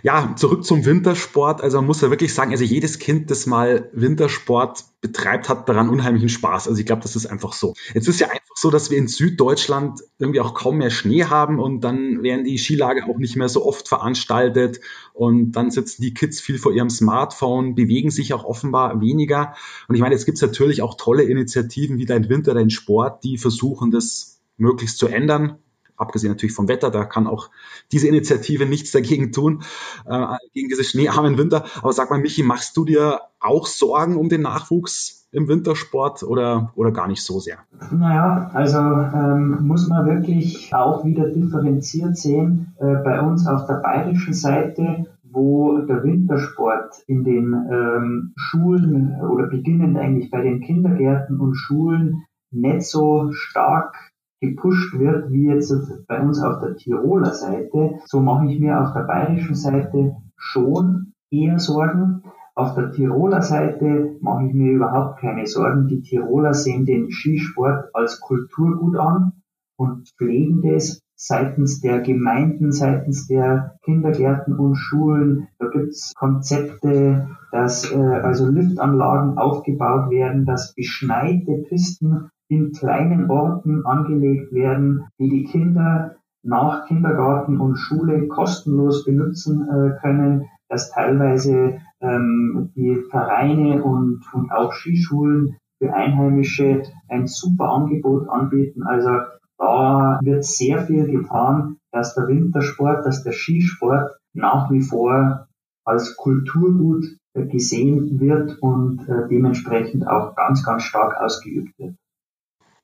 Ja, 0.04 0.36
zurück 0.36 0.64
zum 0.66 0.86
Wintersport. 0.86 1.62
Also 1.62 1.78
man 1.78 1.86
muss 1.86 2.02
ja 2.02 2.10
wirklich 2.10 2.34
sagen, 2.34 2.52
also 2.52 2.64
jedes 2.64 3.00
Kind, 3.00 3.30
das 3.30 3.46
mal 3.46 3.90
Wintersport 3.94 4.86
betreibt, 5.02 5.50
hat 5.50 5.70
daran 5.70 5.90
unheimlichen 5.90 6.30
Spaß. 6.30 6.68
Also 6.68 6.80
ich 6.80 6.86
glaube, 6.86 7.04
das 7.04 7.16
ist 7.16 7.28
einfach 7.28 7.54
so. 7.54 7.74
Jetzt 7.94 8.08
ist 8.08 8.20
ja 8.20 8.28
einfach 8.28 8.56
so, 8.56 8.72
dass 8.72 8.90
wir 8.90 8.98
in 8.98 9.08
Süddeutschland 9.08 10.02
irgendwie 10.18 10.40
auch 10.40 10.54
kaum 10.54 10.78
mehr 10.78 10.90
Schnee 10.90 11.26
haben 11.26 11.60
und 11.60 11.82
dann 11.82 12.24
werden 12.24 12.46
die 12.46 12.58
Skilager 12.58 13.08
auch 13.08 13.18
nicht 13.18 13.36
mehr 13.36 13.50
so 13.50 13.66
oft 13.66 13.88
veranstaltet 13.88 14.80
und 15.14 15.52
dann 15.52 15.70
sitzen 15.70 16.02
die 16.02 16.14
Kids 16.14 16.42
viel 16.42 16.58
vor 16.58 16.74
ihrem 16.74 16.90
Smartphone, 16.90 17.76
bewegen 17.76 18.10
sich 18.10 18.34
auch 18.34 18.44
offenbar 18.44 19.00
weniger. 19.00 19.54
Und 19.88 19.96
ich 19.96 20.02
meine, 20.02 20.16
jetzt 20.16 20.26
gibt 20.26 20.38
es 20.38 20.42
natürlich 20.42 20.82
auch 20.82 20.96
tolle 20.98 21.24
Initiativen 21.24 21.98
wie 21.98 22.06
dein 22.06 22.30
Winter, 22.30 22.54
dein 22.56 22.72
Sport, 22.72 23.24
die 23.24 23.38
versuchen, 23.38 23.92
das 23.92 24.42
möglichst 24.58 24.98
zu 24.98 25.08
ändern 25.08 25.60
abgesehen 25.98 26.32
natürlich 26.32 26.56
vom 26.56 26.68
Wetter, 26.68 26.92
da 26.92 27.04
kann 27.04 27.28
auch 27.28 27.50
diese 27.92 28.08
Initiative 28.08 28.66
nichts 28.66 28.92
dagegen 28.92 29.32
tun, 29.32 29.64
äh, 30.06 30.36
gegen 30.54 30.70
diese 30.70 30.84
schneearmen 30.84 31.38
Winter. 31.38 31.66
Aber 31.82 31.94
sag 31.94 32.10
mal, 32.10 32.20
Michi, 32.20 32.44
machst 32.44 32.78
du 32.78 32.86
dir 32.86 33.22
auch 33.40 33.68
Sorgen 33.68 34.16
um 34.16 34.30
den 34.30 34.42
Nachwuchs 34.42 35.28
im 35.32 35.48
Wintersport 35.48 36.24
oder, 36.24 36.72
oder 36.76 36.92
gar 36.92 37.08
nicht 37.08 37.22
so 37.22 37.40
sehr? 37.40 37.58
Naja, 37.92 38.50
also 38.54 38.78
ähm, 38.78 39.68
muss 39.68 39.88
man 39.88 40.06
wirklich 40.06 40.74
auch 40.74 41.04
wieder 41.04 41.28
differenziert 41.30 42.18
sehen. 42.18 42.74
Äh, 42.80 42.96
bei 43.04 43.20
uns 43.22 43.46
auf 43.46 43.68
der 43.68 43.76
bayerischen 43.76 44.34
Seite 44.34 45.06
wo 45.30 45.80
der 45.80 46.04
Wintersport 46.04 47.04
in 47.08 47.24
den 47.24 47.54
ähm, 47.70 48.34
Schulen 48.36 49.20
oder 49.22 49.48
beginnend 49.48 49.98
eigentlich 49.98 50.32
bei 50.32 50.42
den 50.42 50.62
Kindergärten 50.62 51.40
und 51.40 51.56
Schulen 51.56 52.24
nicht 52.52 52.84
so 52.84 53.32
stark 53.34 53.96
gepusht 54.40 54.98
wird, 54.98 55.32
wie 55.32 55.48
jetzt 55.48 55.74
bei 56.08 56.22
uns 56.22 56.42
auf 56.42 56.60
der 56.60 56.76
Tiroler 56.76 57.34
Seite, 57.34 58.00
so 58.06 58.20
mache 58.20 58.48
ich 58.48 58.60
mir 58.60 58.82
auf 58.82 58.94
der 58.94 59.04
bayerischen 59.04 59.56
Seite 59.56 60.16
schon 60.36 61.14
eher 61.32 61.60
Sorgen. 61.60 62.24
Auf 62.56 62.76
der 62.76 62.92
Tiroler 62.92 63.42
Seite 63.42 64.18
mache 64.22 64.48
ich 64.48 64.54
mir 64.54 64.72
überhaupt 64.72 65.20
keine 65.20 65.46
Sorgen. 65.46 65.88
Die 65.88 66.02
Tiroler 66.02 66.54
sehen 66.54 66.86
den 66.86 67.12
Skisport 67.12 67.90
als 67.94 68.20
Kulturgut 68.20 68.98
an 68.98 69.34
und 69.76 70.10
pflegen 70.18 70.62
das 70.62 71.02
seitens 71.18 71.82
der 71.82 72.00
Gemeinden, 72.02 72.72
seitens 72.72 73.28
der 73.28 73.78
Kindergärten 73.84 74.58
und 74.58 74.76
Schulen. 74.76 75.48
Da 75.58 75.68
gibt's 75.68 76.14
Konzepte, 76.16 77.28
dass 77.52 77.92
äh, 77.92 77.98
also 77.98 78.48
Liftanlagen 78.48 79.38
aufgebaut 79.38 80.12
werden, 80.12 80.46
dass 80.46 80.74
beschneite 80.76 81.64
Pisten 81.68 82.30
in 82.48 82.72
kleinen 82.72 83.30
Orten 83.30 83.86
angelegt 83.86 84.54
werden, 84.54 85.08
die 85.20 85.30
die 85.30 85.44
Kinder 85.44 86.16
nach 86.44 86.86
Kindergarten 86.86 87.60
und 87.60 87.76
Schule 87.76 88.28
kostenlos 88.28 89.04
benutzen 89.04 89.68
äh, 89.68 90.00
können, 90.00 90.46
dass 90.70 90.92
teilweise 90.92 91.80
ähm, 92.00 92.72
die 92.76 93.04
Vereine 93.10 93.84
und, 93.84 94.22
und 94.34 94.52
auch 94.52 94.72
Skischulen 94.72 95.58
für 95.80 95.94
Einheimische 95.94 96.84
ein 97.10 97.28
super 97.28 97.70
Angebot 97.70 98.30
anbieten. 98.30 98.84
Also 98.84 99.10
da 99.58 100.20
wird 100.22 100.46
sehr 100.46 100.86
viel 100.86 101.06
getan, 101.06 101.78
dass 101.92 102.16
der 102.16 102.28
Wintersport, 102.28 103.06
dass 103.06 103.24
der 103.24 103.34
Skisport 103.34 104.18
nach 104.34 104.70
wie 104.72 104.82
vor 104.82 105.48
als 105.84 106.16
Kulturgut 106.16 107.06
äh, 107.34 107.46
gesehen 107.46 108.20
wird 108.20 108.62
und 108.62 109.08
äh, 109.08 109.28
dementsprechend 109.30 110.08
auch 110.08 110.36
ganz, 110.36 110.64
ganz 110.64 110.84
stark 110.84 111.20
ausgeübt 111.20 111.78
wird. 111.80 111.96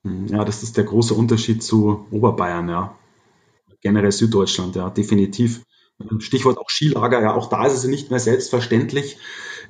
Hm, 0.02 0.26
ja, 0.26 0.44
das 0.44 0.62
ist 0.62 0.76
der 0.76 0.84
große 0.84 1.14
Unterschied 1.14 1.62
zu 1.62 2.06
Oberbayern, 2.10 2.68
ja. 2.68 2.94
Generell 3.80 4.12
Süddeutschland, 4.12 4.74
ja, 4.76 4.90
definitiv. 4.90 5.62
Stichwort 6.18 6.58
auch 6.58 6.70
Skilager, 6.70 7.22
ja, 7.22 7.34
auch 7.34 7.48
da 7.48 7.66
ist 7.66 7.74
es 7.74 7.84
nicht 7.84 8.10
mehr 8.10 8.18
selbstverständlich, 8.18 9.18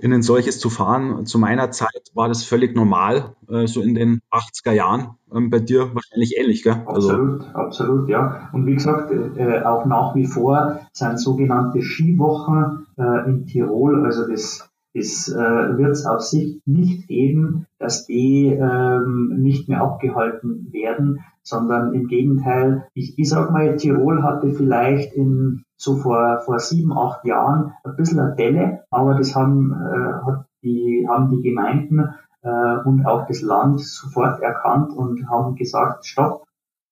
in 0.01 0.13
ein 0.13 0.23
solches 0.23 0.59
zu 0.59 0.71
fahren. 0.71 1.27
Zu 1.27 1.39
meiner 1.39 1.71
Zeit 1.71 2.11
war 2.15 2.29
das 2.29 2.45
völlig 2.45 2.75
normal, 2.75 3.35
äh, 3.49 3.67
so 3.67 3.83
in 3.83 3.95
den 3.95 4.21
80er 4.31 4.73
Jahren. 4.73 5.17
Ähm, 5.33 5.51
bei 5.51 5.61
dir 5.61 5.95
wahrscheinlich 5.95 6.37
ähnlich, 6.39 6.63
gell? 6.63 6.83
Also 6.87 7.11
absolut, 7.11 7.55
absolut, 7.55 8.09
ja. 8.09 8.51
Und 8.53 8.67
wie 8.67 8.75
gesagt, 8.75 9.13
äh, 9.13 9.63
auch 9.63 9.87
nach 9.87 10.15
wie 10.15 10.27
vor 10.27 10.81
sind 10.93 11.19
sogenannte 11.19 11.83
Skiwochen 11.83 12.87
äh, 12.97 13.29
in 13.29 13.47
Tirol, 13.47 14.05
also 14.05 14.29
das 14.29 14.69
es 14.97 15.29
äh, 15.29 15.37
wird 15.37 15.91
es 15.91 16.07
auf 16.07 16.21
sich 16.21 16.63
nicht 16.67 17.09
geben, 17.09 17.67
dass 17.81 18.07
die 18.07 18.47
ähm, 18.47 19.35
nicht 19.39 19.69
mehr 19.69 19.83
abgehalten 19.83 20.73
werden, 20.73 21.19
sondern 21.43 21.93
im 21.95 22.07
Gegenteil, 22.07 22.87
ich, 22.95 23.19
ich 23.19 23.29
sag 23.29 23.51
mal, 23.51 23.77
Tirol 23.77 24.23
hatte 24.23 24.53
vielleicht 24.53 25.13
in 25.15 25.65
so 25.85 25.97
vor, 25.97 26.41
vor 26.45 26.59
sieben, 26.59 26.97
acht 26.97 27.25
Jahren 27.25 27.75
ein 27.85 27.97
bisschen 27.97 28.19
eine 28.19 28.35
Delle, 28.35 28.85
aber 28.91 29.15
das 29.15 29.35
haben, 29.35 29.73
äh, 29.73 30.27
hat 30.27 30.47
die, 30.63 31.07
haben 31.09 31.31
die 31.31 31.43
Gemeinden 31.43 32.15
äh, 32.43 32.77
und 32.85 33.07
auch 33.07 33.27
das 33.27 33.43
Land 33.43 33.81
sofort 33.81 34.41
erkannt 34.41 34.93
und 34.93 35.29
haben 35.29 35.55
gesagt, 35.55 36.07
stopp, 36.07 36.45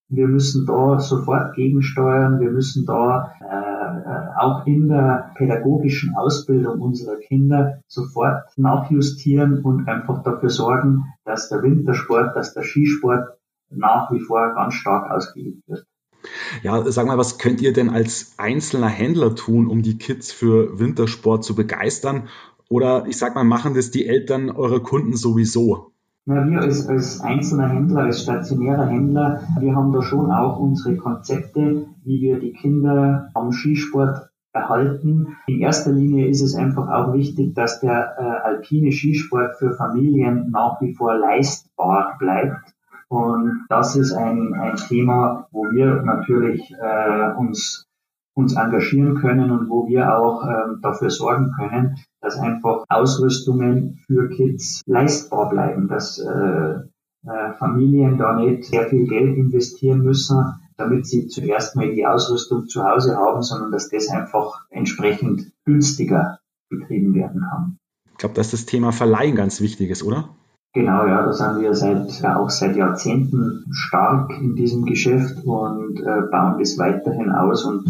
wir 0.09 0.29
müssen 0.29 0.67
da 0.67 1.01
sofort 1.01 1.55
gegensteuern, 1.55 2.39
wir 2.39 2.51
müssen 2.51 2.85
da 2.85 3.33
äh, 3.41 4.39
auch 4.39 4.67
in 4.67 4.89
der 4.89 5.33
pädagogischen 5.37 6.15
Ausbildung 6.15 6.81
unserer 6.81 7.17
Kinder 7.17 7.81
sofort 7.87 8.47
nachjustieren 8.59 9.63
und 9.63 9.89
einfach 9.89 10.23
dafür 10.23 10.51
sorgen, 10.51 11.05
dass 11.25 11.49
der 11.49 11.63
Wintersport, 11.63 12.37
dass 12.37 12.53
der 12.53 12.63
Skisport 12.63 13.39
nach 13.71 14.13
wie 14.13 14.21
vor 14.21 14.55
ganz 14.55 14.75
stark 14.75 15.11
ausgeübt 15.11 15.67
wird. 15.67 15.87
Ja, 16.63 16.91
sag 16.91 17.07
mal, 17.07 17.19
was 17.19 17.39
könnt 17.39 17.61
ihr 17.61 17.73
denn 17.73 17.91
als 17.91 18.35
einzelner 18.37 18.89
Händler 18.89 19.35
tun, 19.35 19.67
um 19.67 19.83
die 19.83 19.99
Kids 19.99 20.33
für 20.33 20.79
Wintersport 20.79 21.45
zu 21.45 21.55
begeistern? 21.55 22.29
Oder 22.69 23.07
ich 23.07 23.19
sag 23.19 23.35
mal, 23.35 23.45
machen 23.45 23.75
das 23.75 23.91
die 23.91 24.07
Eltern 24.07 24.51
eurer 24.51 24.81
Kunden 24.81 25.17
sowieso? 25.17 25.93
Ja, 26.25 26.49
wir 26.49 26.61
als, 26.61 26.87
als 26.87 27.21
einzelner 27.21 27.69
Händler, 27.69 28.03
als 28.03 28.23
stationärer 28.23 28.87
Händler, 28.87 29.43
wir 29.59 29.75
haben 29.75 29.93
da 29.93 30.03
schon 30.03 30.31
auch 30.31 30.59
unsere 30.61 30.97
Konzepte, 30.97 31.87
wie 32.05 32.21
wir 32.21 32.39
die 32.39 32.53
Kinder 32.53 33.31
am 33.35 33.51
Skisport 33.51 34.31
erhalten. 34.53 35.37
In 35.47 35.61
erster 35.61 35.91
Linie 35.91 36.29
ist 36.29 36.43
es 36.43 36.55
einfach 36.55 36.89
auch 36.89 37.13
wichtig, 37.15 37.55
dass 37.55 37.81
der 37.81 38.15
äh, 38.19 38.23
alpine 38.23 38.93
Skisport 38.93 39.57
für 39.59 39.73
Familien 39.73 40.51
nach 40.51 40.81
wie 40.81 40.95
vor 40.95 41.17
leistbar 41.17 42.17
bleibt. 42.19 42.72
Und 43.13 43.67
das 43.69 43.95
ist 43.95 44.15
ein, 44.15 44.55
ein 44.55 44.77
Thema, 44.77 45.47
wo 45.51 45.65
wir 45.71 46.01
natürlich 46.03 46.73
äh, 46.73 47.35
uns 47.37 47.87
uns 48.35 48.57
engagieren 48.57 49.17
können 49.17 49.51
und 49.51 49.69
wo 49.69 49.87
wir 49.87 50.17
auch 50.17 50.43
ähm, 50.45 50.79
dafür 50.81 51.11
sorgen 51.11 51.53
können, 51.55 51.99
dass 52.23 52.39
einfach 52.39 52.85
Ausrüstungen 52.89 54.01
für 54.07 54.31
Kids 54.31 54.81
leistbar 54.87 55.51
bleiben, 55.51 55.87
dass 55.89 56.19
äh, 56.19 56.77
äh, 57.27 57.53
Familien 57.59 58.17
da 58.17 58.35
nicht 58.35 58.65
sehr 58.65 58.89
viel 58.89 59.07
Geld 59.07 59.37
investieren 59.37 60.01
müssen, 60.01 60.43
damit 60.79 61.07
sie 61.07 61.27
zuerst 61.27 61.77
mal 61.77 61.93
die 61.93 62.07
Ausrüstung 62.07 62.67
zu 62.69 62.83
Hause 62.83 63.19
haben, 63.19 63.43
sondern 63.43 63.71
dass 63.71 63.91
das 63.91 64.09
einfach 64.09 64.65
entsprechend 64.71 65.53
günstiger 65.67 66.39
betrieben 66.71 67.13
werden 67.13 67.43
kann. 67.43 67.77
Ich 68.13 68.17
glaube, 68.17 68.35
dass 68.35 68.53
das 68.53 68.65
Thema 68.65 68.93
Verleihen 68.93 69.37
ganz 69.37 69.61
wichtig 69.61 69.91
ist, 69.91 70.03
oder? 70.03 70.31
Genau, 70.75 71.07
ja, 71.07 71.23
da 71.23 71.33
sind 71.33 71.61
wir 71.61 71.75
seit, 71.75 72.25
auch 72.25 72.51
seit 72.51 72.77
Jahrzehnten 72.77 73.65
stark 73.73 74.31
in 74.39 74.55
diesem 74.55 74.85
Geschäft 74.85 75.45
und 75.45 76.01
äh, 76.01 76.23
bauen 76.31 76.59
das 76.59 76.79
weiterhin 76.79 77.31
aus 77.31 77.65
und 77.65 77.85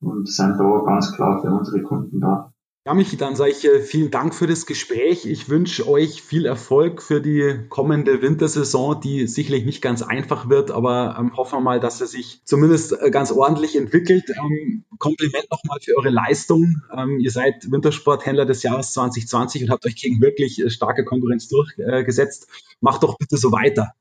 und 0.00 0.28
sind 0.28 0.58
da 0.58 0.82
ganz 0.86 1.12
klar 1.12 1.40
für 1.40 1.50
unsere 1.50 1.82
Kunden 1.82 2.20
da. 2.20 2.47
Ja, 2.88 2.94
Michi, 2.94 3.18
dann 3.18 3.36
sage 3.36 3.50
ich 3.50 3.66
äh, 3.66 3.80
vielen 3.80 4.10
Dank 4.10 4.34
für 4.34 4.46
das 4.46 4.64
Gespräch. 4.64 5.26
Ich 5.26 5.50
wünsche 5.50 5.86
euch 5.86 6.22
viel 6.22 6.46
Erfolg 6.46 7.02
für 7.02 7.20
die 7.20 7.66
kommende 7.68 8.22
Wintersaison, 8.22 8.98
die 8.98 9.26
sicherlich 9.26 9.66
nicht 9.66 9.82
ganz 9.82 10.00
einfach 10.00 10.48
wird, 10.48 10.70
aber 10.70 11.14
ähm, 11.20 11.36
hoffen 11.36 11.58
wir 11.58 11.60
mal, 11.60 11.80
dass 11.80 11.98
sie 11.98 12.06
sich 12.06 12.40
zumindest 12.46 12.98
äh, 12.98 13.10
ganz 13.10 13.30
ordentlich 13.30 13.76
entwickelt. 13.76 14.30
Ähm, 14.30 14.86
Kompliment 14.98 15.50
nochmal 15.50 15.80
für 15.82 15.98
eure 15.98 16.08
Leistung. 16.08 16.80
Ähm, 16.96 17.18
ihr 17.20 17.30
seid 17.30 17.70
Wintersporthändler 17.70 18.46
des 18.46 18.62
Jahres 18.62 18.94
2020 18.94 19.64
und 19.64 19.70
habt 19.70 19.84
euch 19.84 19.96
gegen 19.96 20.22
wirklich 20.22 20.58
äh, 20.58 20.70
starke 20.70 21.04
Konkurrenz 21.04 21.46
durchgesetzt. 21.48 22.48
Macht 22.80 23.02
doch 23.02 23.18
bitte 23.18 23.36
so 23.36 23.52
weiter. 23.52 23.92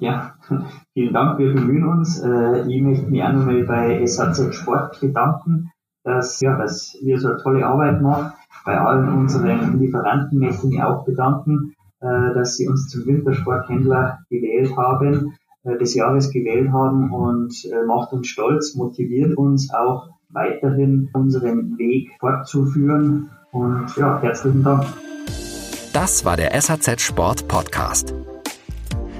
Ja, 0.00 0.36
vielen 0.92 1.14
Dank. 1.14 1.38
Wir 1.38 1.54
bemühen 1.54 1.88
uns. 1.88 2.18
Ich 2.18 2.82
möchte 2.82 3.06
mich 3.06 3.22
nochmal 3.22 3.64
bei 3.64 4.04
SAZ 4.04 4.54
Sport 4.54 5.00
bedanken, 5.00 5.70
dass, 6.04 6.40
ja, 6.40 6.56
dass 6.56 6.96
wir 7.02 7.18
so 7.18 7.28
eine 7.28 7.38
tolle 7.42 7.66
Arbeit 7.66 8.00
machen. 8.00 8.32
Bei 8.64 8.78
allen 8.78 9.08
unseren 9.08 9.78
Lieferanten 9.78 10.38
möchte 10.38 10.66
ich 10.66 10.72
mich 10.72 10.82
auch 10.82 11.04
bedanken, 11.04 11.74
äh, 12.00 12.34
dass 12.34 12.56
sie 12.56 12.68
uns 12.68 12.88
zum 12.88 13.06
Wintersporthändler 13.06 14.20
gewählt 14.30 14.76
haben, 14.76 15.34
äh, 15.64 15.76
des 15.78 15.94
Jahres 15.94 16.30
gewählt 16.30 16.70
haben 16.72 17.12
und 17.12 17.54
macht 17.86 18.12
uns 18.12 18.28
stolz, 18.28 18.74
motiviert 18.74 19.36
uns 19.36 19.72
auch 19.72 20.08
weiterhin 20.30 21.08
unseren 21.12 21.78
Weg 21.78 22.10
fortzuführen. 22.20 23.30
Und 23.52 23.96
ja, 23.96 24.20
herzlichen 24.20 24.62
Dank. 24.62 24.84
Das 25.92 26.24
war 26.24 26.36
der 26.36 26.60
SAZ 26.60 27.00
Sport 27.00 27.48
Podcast. 27.48 28.14